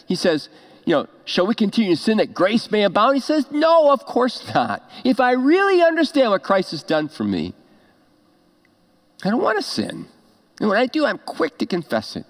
he 0.07 0.15
says, 0.15 0.49
you 0.85 0.93
know, 0.93 1.07
shall 1.25 1.47
we 1.47 1.55
continue 1.55 1.95
to 1.95 2.01
sin 2.01 2.17
that 2.17 2.33
grace 2.33 2.69
may 2.69 2.83
abound? 2.83 3.15
He 3.15 3.21
says, 3.21 3.49
no, 3.51 3.91
of 3.91 4.05
course 4.05 4.53
not. 4.53 4.87
If 5.03 5.19
I 5.19 5.31
really 5.31 5.81
understand 5.81 6.29
what 6.29 6.43
Christ 6.43 6.71
has 6.71 6.83
done 6.83 7.07
for 7.09 7.23
me, 7.23 7.53
I 9.23 9.29
don't 9.29 9.41
want 9.41 9.57
to 9.57 9.63
sin. 9.63 10.07
And 10.59 10.69
when 10.69 10.77
I 10.77 10.85
do, 10.85 11.05
I'm 11.05 11.17
quick 11.17 11.57
to 11.59 11.65
confess 11.65 12.15
it 12.15 12.25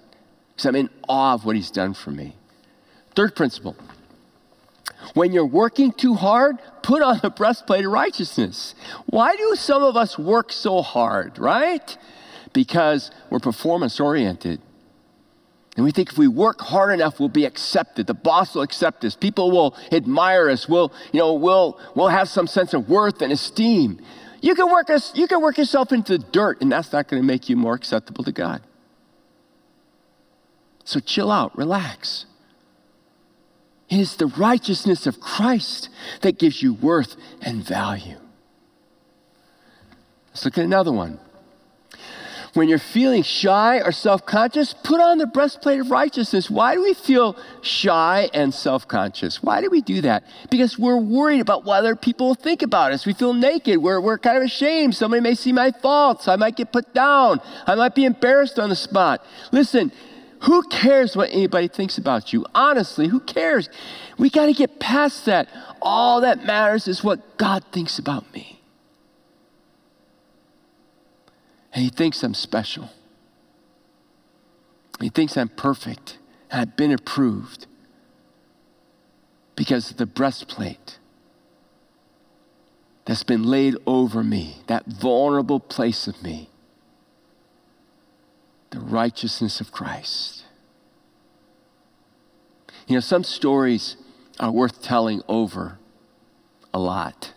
because 0.50 0.66
I'm 0.66 0.76
in 0.76 0.88
awe 1.08 1.34
of 1.34 1.44
what 1.44 1.56
he's 1.56 1.70
done 1.70 1.92
for 1.92 2.10
me. 2.10 2.36
Third 3.14 3.36
principle 3.36 3.76
when 5.12 5.32
you're 5.32 5.44
working 5.46 5.92
too 5.92 6.14
hard, 6.14 6.56
put 6.82 7.02
on 7.02 7.20
the 7.22 7.30
breastplate 7.30 7.84
of 7.84 7.92
righteousness. 7.92 8.74
Why 9.06 9.36
do 9.36 9.54
some 9.54 9.82
of 9.82 9.96
us 9.96 10.18
work 10.18 10.52
so 10.52 10.82
hard, 10.82 11.38
right? 11.38 11.96
Because 12.52 13.10
we're 13.30 13.40
performance 13.40 14.00
oriented. 14.00 14.60
And 15.76 15.84
we 15.84 15.90
think 15.90 16.12
if 16.12 16.18
we 16.18 16.28
work 16.28 16.60
hard 16.60 16.94
enough, 16.94 17.18
we'll 17.18 17.28
be 17.28 17.44
accepted. 17.44 18.06
The 18.06 18.14
boss 18.14 18.54
will 18.54 18.62
accept 18.62 19.04
us. 19.04 19.16
People 19.16 19.50
will 19.50 19.76
admire 19.90 20.48
us. 20.48 20.68
We'll, 20.68 20.92
you 21.12 21.18
know, 21.18 21.34
we'll, 21.34 21.80
we'll 21.96 22.08
have 22.08 22.28
some 22.28 22.46
sense 22.46 22.74
of 22.74 22.88
worth 22.88 23.22
and 23.22 23.32
esteem. 23.32 24.00
You 24.40 24.54
can, 24.54 24.70
work 24.70 24.88
us, 24.88 25.10
you 25.16 25.26
can 25.26 25.40
work 25.42 25.58
yourself 25.58 25.90
into 25.90 26.18
the 26.18 26.24
dirt, 26.24 26.60
and 26.60 26.70
that's 26.70 26.92
not 26.92 27.08
going 27.08 27.20
to 27.20 27.26
make 27.26 27.48
you 27.48 27.56
more 27.56 27.74
acceptable 27.74 28.22
to 28.24 28.32
God. 28.32 28.62
So 30.84 31.00
chill 31.00 31.30
out, 31.30 31.56
relax. 31.56 32.26
It 33.88 34.00
is 34.00 34.16
the 34.16 34.26
righteousness 34.26 35.06
of 35.06 35.20
Christ 35.20 35.88
that 36.22 36.38
gives 36.38 36.62
you 36.62 36.74
worth 36.74 37.16
and 37.42 37.62
value. 37.62 38.18
Let's 40.28 40.44
look 40.44 40.58
at 40.58 40.64
another 40.64 40.92
one. 40.92 41.20
When 42.54 42.68
you're 42.68 42.78
feeling 42.78 43.24
shy 43.24 43.80
or 43.80 43.90
self 43.90 44.24
conscious, 44.24 44.74
put 44.74 45.00
on 45.00 45.18
the 45.18 45.26
breastplate 45.26 45.80
of 45.80 45.90
righteousness. 45.90 46.48
Why 46.48 46.74
do 46.74 46.82
we 46.82 46.94
feel 46.94 47.36
shy 47.62 48.30
and 48.32 48.54
self 48.54 48.86
conscious? 48.86 49.42
Why 49.42 49.60
do 49.60 49.68
we 49.68 49.80
do 49.80 50.00
that? 50.02 50.24
Because 50.50 50.78
we're 50.78 50.96
worried 50.96 51.40
about 51.40 51.64
what 51.64 51.78
other 51.78 51.96
people 51.96 52.36
think 52.36 52.62
about 52.62 52.92
us. 52.92 53.06
We 53.06 53.12
feel 53.12 53.34
naked. 53.34 53.78
We're, 53.78 54.00
we're 54.00 54.18
kind 54.18 54.36
of 54.36 54.44
ashamed. 54.44 54.94
Somebody 54.94 55.20
may 55.20 55.34
see 55.34 55.52
my 55.52 55.72
faults. 55.72 56.28
I 56.28 56.36
might 56.36 56.54
get 56.54 56.72
put 56.72 56.94
down. 56.94 57.40
I 57.66 57.74
might 57.74 57.96
be 57.96 58.04
embarrassed 58.04 58.60
on 58.60 58.68
the 58.68 58.76
spot. 58.76 59.24
Listen, 59.50 59.90
who 60.44 60.62
cares 60.64 61.16
what 61.16 61.30
anybody 61.30 61.68
thinks 61.68 61.96
about 61.96 62.32
you? 62.32 62.44
Honestly, 62.54 63.08
who 63.08 63.20
cares? 63.20 63.68
We 64.18 64.30
got 64.30 64.46
to 64.46 64.52
get 64.52 64.78
past 64.78 65.24
that. 65.26 65.48
All 65.80 66.20
that 66.20 66.44
matters 66.44 66.86
is 66.86 67.02
what 67.02 67.38
God 67.38 67.64
thinks 67.72 67.98
about 67.98 68.32
me. 68.32 68.60
And 71.72 71.82
He 71.82 71.88
thinks 71.88 72.22
I'm 72.22 72.34
special. 72.34 72.90
He 75.00 75.08
thinks 75.08 75.36
I'm 75.36 75.48
perfect 75.48 76.18
and 76.50 76.60
I've 76.60 76.76
been 76.76 76.92
approved 76.92 77.66
because 79.56 79.90
of 79.90 79.96
the 79.96 80.06
breastplate 80.06 80.98
that's 83.06 83.24
been 83.24 83.42
laid 83.42 83.76
over 83.86 84.22
me, 84.22 84.58
that 84.66 84.86
vulnerable 84.86 85.60
place 85.60 86.06
of 86.06 86.22
me, 86.22 86.48
the 88.74 88.80
righteousness 88.80 89.60
of 89.60 89.70
Christ. 89.70 90.44
You 92.86 92.94
know, 92.94 93.00
some 93.00 93.24
stories 93.24 93.96
are 94.40 94.50
worth 94.50 94.82
telling 94.82 95.22
over 95.28 95.78
a 96.72 96.78
lot. 96.78 97.32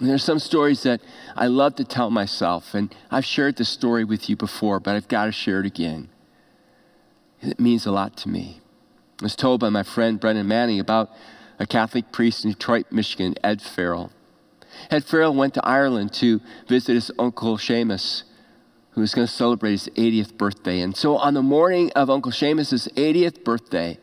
And 0.00 0.08
there's 0.08 0.24
some 0.24 0.38
stories 0.38 0.82
that 0.82 1.02
I 1.36 1.46
love 1.46 1.76
to 1.76 1.84
tell 1.84 2.10
myself, 2.10 2.74
and 2.74 2.92
I've 3.10 3.24
shared 3.24 3.56
this 3.56 3.68
story 3.68 4.02
with 4.02 4.30
you 4.30 4.36
before, 4.36 4.80
but 4.80 4.96
I've 4.96 5.08
got 5.08 5.26
to 5.26 5.32
share 5.32 5.60
it 5.60 5.66
again. 5.66 6.08
It 7.42 7.60
means 7.60 7.86
a 7.86 7.92
lot 7.92 8.16
to 8.18 8.28
me. 8.28 8.60
I 9.20 9.24
was 9.24 9.36
told 9.36 9.60
by 9.60 9.68
my 9.68 9.82
friend 9.82 10.18
Brennan 10.18 10.48
Manning 10.48 10.80
about 10.80 11.10
a 11.58 11.66
Catholic 11.66 12.10
priest 12.10 12.44
in 12.44 12.52
Detroit, 12.52 12.86
Michigan, 12.90 13.34
Ed 13.44 13.60
Farrell. 13.60 14.10
Ed 14.90 15.04
Farrell 15.04 15.34
went 15.34 15.54
to 15.54 15.66
Ireland 15.66 16.14
to 16.14 16.40
visit 16.66 16.94
his 16.94 17.10
uncle 17.18 17.58
Seamus, 17.58 18.22
who 18.92 19.00
was 19.00 19.14
going 19.14 19.26
to 19.26 19.32
celebrate 19.32 19.72
his 19.72 19.88
80th 19.96 20.36
birthday. 20.36 20.80
And 20.80 20.96
so 20.96 21.16
on 21.16 21.34
the 21.34 21.42
morning 21.42 21.90
of 21.92 22.10
Uncle 22.10 22.32
Seamus's 22.32 22.88
80th 22.94 23.42
birthday, 23.42 23.98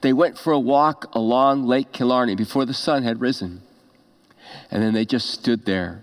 they 0.00 0.12
went 0.12 0.36
for 0.36 0.52
a 0.52 0.58
walk 0.58 1.14
along 1.14 1.64
Lake 1.64 1.92
Killarney 1.92 2.34
before 2.34 2.64
the 2.64 2.74
sun 2.74 3.04
had 3.04 3.20
risen. 3.20 3.62
And 4.70 4.82
then 4.82 4.94
they 4.94 5.04
just 5.04 5.30
stood 5.30 5.64
there 5.64 6.02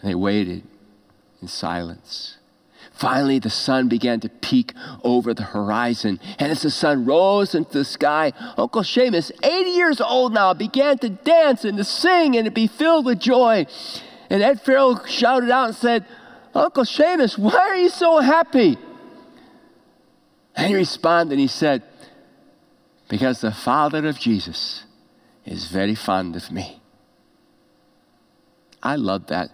and 0.00 0.10
they 0.10 0.14
waited 0.14 0.62
in 1.42 1.48
silence. 1.48 2.36
Finally, 2.92 3.38
the 3.38 3.50
sun 3.50 3.88
began 3.88 4.18
to 4.18 4.28
peek 4.28 4.72
over 5.04 5.32
the 5.32 5.44
horizon. 5.44 6.18
And 6.38 6.50
as 6.50 6.62
the 6.62 6.70
sun 6.70 7.04
rose 7.04 7.54
into 7.54 7.78
the 7.78 7.84
sky, 7.84 8.32
Uncle 8.56 8.82
Seamus, 8.82 9.30
80 9.44 9.70
years 9.70 10.00
old 10.00 10.32
now, 10.32 10.52
began 10.52 10.98
to 10.98 11.08
dance 11.08 11.64
and 11.64 11.78
to 11.78 11.84
sing 11.84 12.36
and 12.36 12.44
to 12.44 12.50
be 12.50 12.66
filled 12.66 13.06
with 13.06 13.20
joy. 13.20 13.66
And 14.30 14.42
Ed 14.42 14.60
Farrell 14.60 15.04
shouted 15.04 15.50
out 15.50 15.68
and 15.68 15.76
said, 15.76 16.06
Uncle 16.58 16.84
Seamus, 16.84 17.38
why 17.38 17.56
are 17.56 17.76
you 17.76 17.88
so 17.88 18.18
happy? 18.18 18.76
And 20.56 20.66
he 20.66 20.74
responded 20.74 21.34
and 21.34 21.40
he 21.40 21.46
said, 21.46 21.84
Because 23.08 23.40
the 23.40 23.52
Father 23.52 24.06
of 24.06 24.18
Jesus 24.18 24.84
is 25.46 25.68
very 25.68 25.94
fond 25.94 26.34
of 26.34 26.50
me. 26.50 26.82
I 28.82 28.96
love 28.96 29.28
that. 29.28 29.50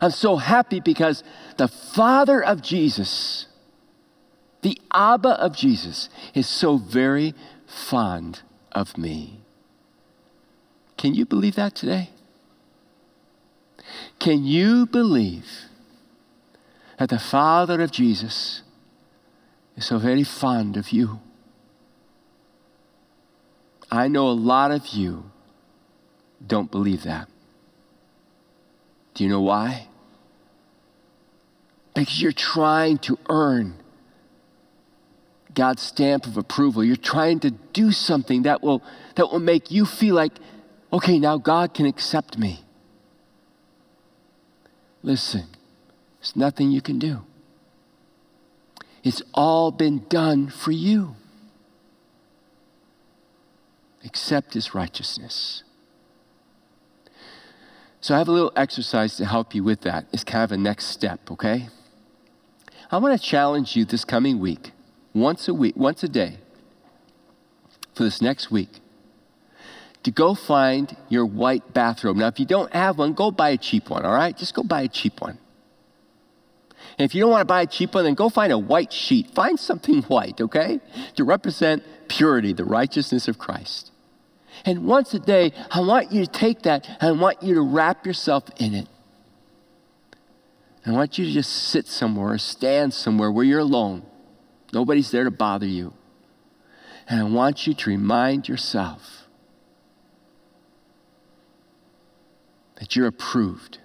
I'm 0.00 0.12
so 0.12 0.36
happy 0.36 0.78
because 0.78 1.24
the 1.56 1.66
Father 1.66 2.42
of 2.42 2.62
Jesus, 2.62 3.46
the 4.62 4.80
Abba 4.94 5.30
of 5.40 5.56
Jesus, 5.56 6.08
is 6.34 6.46
so 6.46 6.76
very 6.76 7.34
fond 7.66 8.42
of 8.70 8.96
me. 8.96 9.40
Can 10.96 11.14
you 11.14 11.26
believe 11.26 11.56
that 11.56 11.74
today? 11.74 12.10
Can 14.18 14.44
you 14.44 14.86
believe 14.86 15.46
that 16.98 17.10
the 17.10 17.18
Father 17.18 17.80
of 17.80 17.90
Jesus 17.90 18.62
is 19.76 19.86
so 19.86 19.98
very 19.98 20.24
fond 20.24 20.76
of 20.76 20.90
you? 20.90 21.20
I 23.90 24.08
know 24.08 24.28
a 24.28 24.32
lot 24.32 24.70
of 24.70 24.88
you 24.88 25.30
don't 26.44 26.70
believe 26.70 27.04
that. 27.04 27.28
Do 29.14 29.24
you 29.24 29.30
know 29.30 29.40
why? 29.40 29.88
Because 31.94 32.22
you're 32.22 32.32
trying 32.32 32.98
to 32.98 33.18
earn 33.28 33.74
God's 35.54 35.82
stamp 35.82 36.26
of 36.26 36.36
approval. 36.36 36.84
You're 36.84 36.94
trying 36.94 37.40
to 37.40 37.50
do 37.50 37.90
something 37.90 38.42
that 38.42 38.62
will, 38.62 38.82
that 39.16 39.32
will 39.32 39.40
make 39.40 39.72
you 39.72 39.84
feel 39.84 40.14
like, 40.14 40.32
okay, 40.92 41.18
now 41.18 41.38
God 41.38 41.74
can 41.74 41.86
accept 41.86 42.38
me. 42.38 42.64
Listen, 45.02 45.46
there's 46.20 46.36
nothing 46.36 46.70
you 46.70 46.80
can 46.80 46.98
do. 46.98 47.24
It's 49.04 49.22
all 49.32 49.70
been 49.70 50.04
done 50.08 50.48
for 50.48 50.72
you. 50.72 51.14
Accept 54.04 54.54
his 54.54 54.74
righteousness. 54.74 55.62
So 58.00 58.14
I 58.14 58.18
have 58.18 58.28
a 58.28 58.32
little 58.32 58.52
exercise 58.56 59.16
to 59.16 59.24
help 59.24 59.54
you 59.54 59.64
with 59.64 59.82
that. 59.82 60.06
It's 60.12 60.24
kind 60.24 60.44
of 60.44 60.52
a 60.52 60.56
next 60.56 60.86
step, 60.86 61.30
okay? 61.30 61.68
I 62.90 62.98
want 62.98 63.20
to 63.20 63.26
challenge 63.26 63.76
you 63.76 63.84
this 63.84 64.04
coming 64.04 64.38
week, 64.38 64.72
once 65.14 65.48
a 65.48 65.54
week, 65.54 65.76
once 65.76 66.02
a 66.02 66.08
day, 66.08 66.38
for 67.94 68.04
this 68.04 68.22
next 68.22 68.50
week, 68.50 68.80
to 70.04 70.10
go 70.10 70.34
find 70.34 70.96
your 71.08 71.26
white 71.26 71.74
bathrobe. 71.74 72.16
Now, 72.16 72.28
if 72.28 72.38
you 72.38 72.46
don't 72.46 72.72
have 72.72 72.98
one, 72.98 73.14
go 73.14 73.30
buy 73.30 73.50
a 73.50 73.58
cheap 73.58 73.90
one, 73.90 74.04
all 74.04 74.14
right? 74.14 74.36
Just 74.36 74.54
go 74.54 74.62
buy 74.62 74.82
a 74.82 74.88
cheap 74.88 75.20
one. 75.20 75.38
And 76.98 77.04
if 77.04 77.14
you 77.14 77.20
don't 77.20 77.30
want 77.30 77.42
to 77.42 77.46
buy 77.46 77.62
a 77.62 77.66
cheap 77.66 77.94
one, 77.94 78.04
then 78.04 78.14
go 78.14 78.28
find 78.28 78.52
a 78.52 78.58
white 78.58 78.92
sheet. 78.92 79.30
Find 79.34 79.58
something 79.58 80.02
white, 80.08 80.40
okay? 80.40 80.80
To 81.16 81.24
represent 81.24 81.82
purity, 82.08 82.52
the 82.52 82.64
righteousness 82.64 83.28
of 83.28 83.38
Christ. 83.38 83.90
And 84.64 84.86
once 84.86 85.14
a 85.14 85.18
day, 85.18 85.52
I 85.70 85.80
want 85.80 86.10
you 86.12 86.24
to 86.24 86.30
take 86.30 86.62
that 86.62 86.88
and 87.00 87.08
I 87.08 87.12
want 87.12 87.42
you 87.42 87.54
to 87.54 87.60
wrap 87.60 88.06
yourself 88.06 88.44
in 88.56 88.74
it. 88.74 88.88
I 90.86 90.92
want 90.92 91.18
you 91.18 91.26
to 91.26 91.30
just 91.30 91.52
sit 91.52 91.86
somewhere 91.86 92.32
or 92.32 92.38
stand 92.38 92.94
somewhere 92.94 93.30
where 93.30 93.44
you're 93.44 93.58
alone. 93.58 94.04
Nobody's 94.72 95.10
there 95.10 95.24
to 95.24 95.30
bother 95.30 95.66
you. 95.66 95.92
And 97.08 97.20
I 97.20 97.24
want 97.24 97.66
you 97.66 97.74
to 97.74 97.90
remind 97.90 98.48
yourself 98.48 99.17
that 102.78 102.94
you're 102.94 103.06
approved, 103.06 103.78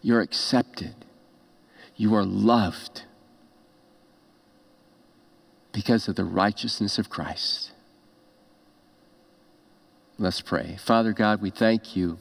you're 0.00 0.20
accepted, 0.20 0.94
you 1.96 2.14
are 2.14 2.24
loved 2.24 3.02
because 5.72 6.08
of 6.08 6.16
the 6.16 6.24
righteousness 6.24 6.98
of 6.98 7.10
Christ. 7.10 7.72
Let's 10.18 10.40
pray. 10.40 10.78
Father 10.82 11.12
God, 11.12 11.42
we 11.42 11.50
thank 11.50 11.94
you 11.94 12.18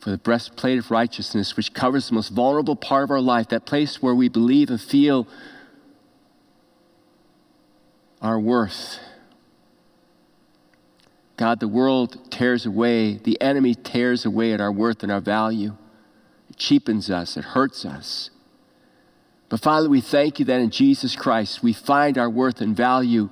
for 0.00 0.10
the 0.10 0.18
breastplate 0.18 0.78
of 0.78 0.90
righteousness, 0.90 1.56
which 1.56 1.74
covers 1.74 2.08
the 2.08 2.14
most 2.14 2.28
vulnerable 2.28 2.76
part 2.76 3.02
of 3.02 3.10
our 3.10 3.20
life, 3.20 3.48
that 3.48 3.66
place 3.66 4.00
where 4.00 4.14
we 4.14 4.28
believe 4.28 4.70
and 4.70 4.80
feel 4.80 5.26
our 8.22 8.38
worth. 8.38 9.00
God, 11.38 11.60
the 11.60 11.68
world 11.68 12.30
tears 12.30 12.66
away, 12.66 13.14
the 13.16 13.40
enemy 13.40 13.74
tears 13.74 14.26
away 14.26 14.52
at 14.52 14.60
our 14.60 14.72
worth 14.72 15.02
and 15.02 15.10
our 15.10 15.20
value. 15.20 15.74
It 16.50 16.56
cheapens 16.56 17.10
us, 17.10 17.38
it 17.38 17.44
hurts 17.44 17.86
us. 17.86 18.28
But 19.48 19.60
Father, 19.60 19.88
we 19.88 20.02
thank 20.02 20.38
you 20.38 20.44
that 20.44 20.60
in 20.60 20.68
Jesus 20.68 21.16
Christ 21.16 21.62
we 21.62 21.72
find 21.72 22.18
our 22.18 22.28
worth 22.28 22.60
and 22.60 22.76
value 22.76 23.30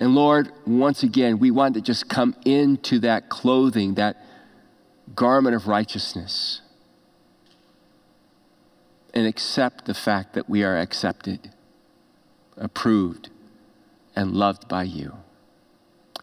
and 0.00 0.14
Lord, 0.14 0.50
once 0.66 1.02
again, 1.02 1.38
we 1.38 1.50
want 1.50 1.74
to 1.74 1.82
just 1.82 2.08
come 2.08 2.34
into 2.46 3.00
that 3.00 3.28
clothing, 3.28 3.94
that 3.94 4.16
garment 5.14 5.54
of 5.54 5.68
righteousness, 5.68 6.62
and 9.12 9.26
accept 9.26 9.84
the 9.84 9.92
fact 9.92 10.32
that 10.32 10.48
we 10.48 10.64
are 10.64 10.78
accepted, 10.78 11.52
approved, 12.56 13.28
and 14.16 14.32
loved 14.32 14.68
by 14.68 14.84
you. 14.84 15.18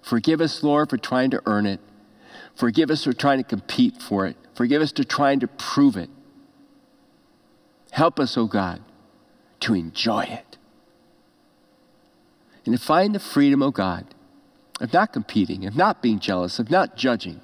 Forgive 0.08 0.42
us, 0.42 0.64
Lord, 0.64 0.90
for 0.90 0.98
trying 0.98 1.32
to 1.32 1.42
earn 1.46 1.66
it. 1.66 1.80
Forgive 2.56 2.90
us 2.90 3.04
for 3.04 3.14
trying 3.14 3.40
to 3.40 3.44
compete 3.44 4.02
for 4.02 4.26
it. 4.26 4.38
Forgive 4.56 4.82
us 4.82 4.92
for 4.92 5.04
trying 5.04 5.42
to 5.42 5.48
prove 5.48 5.98
it. 5.98 6.10
Help 7.92 8.20
us, 8.20 8.38
O 8.38 8.42
oh 8.42 8.48
God, 8.48 8.82
to 9.62 9.74
enjoy 9.74 10.24
it 10.24 10.58
and 12.66 12.78
to 12.78 12.84
find 12.84 13.16
the 13.16 13.20
freedom, 13.20 13.62
of 13.62 13.74
God, 13.74 14.06
of 14.82 14.92
not 14.92 15.14
competing, 15.14 15.66
of 15.66 15.76
not 15.76 16.02
being 16.02 16.20
jealous, 16.20 16.60
of 16.60 16.70
not 16.70 16.98
judging. 16.98 17.40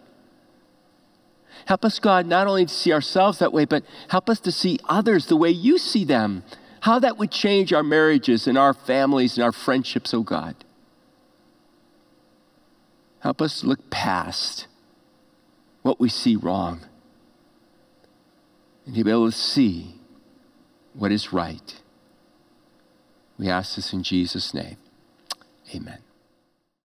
Help 1.65 1.85
us, 1.85 1.97
God, 1.97 2.25
not 2.25 2.45
only 2.45 2.65
to 2.65 2.73
see 2.73 2.91
ourselves 2.91 3.39
that 3.39 3.53
way, 3.53 3.63
but 3.63 3.83
help 4.09 4.29
us 4.29 4.39
to 4.41 4.51
see 4.51 4.79
others 4.89 5.27
the 5.27 5.37
way 5.37 5.49
you 5.49 5.77
see 5.77 6.03
them. 6.03 6.43
How 6.81 6.99
that 6.99 7.17
would 7.17 7.31
change 7.31 7.71
our 7.71 7.83
marriages 7.83 8.47
and 8.47 8.57
our 8.57 8.73
families 8.73 9.37
and 9.37 9.45
our 9.45 9.53
friendships, 9.53 10.13
oh 10.13 10.23
God. 10.23 10.55
Help 13.23 13.41
us 13.41 13.63
look 13.63 13.89
past 13.89 14.67
what 15.81 15.97
we 15.97 16.09
see 16.09 16.35
wrong 16.35 16.81
and 18.85 18.93
to 18.93 19.03
be 19.05 19.09
able 19.09 19.31
to 19.31 19.37
see 19.37 19.95
what 20.93 21.09
is 21.09 21.31
right. 21.31 21.81
We 23.39 23.47
ask 23.47 23.77
this 23.77 23.93
in 23.93 24.03
Jesus' 24.03 24.53
name. 24.53 24.75
Amen. 25.73 26.02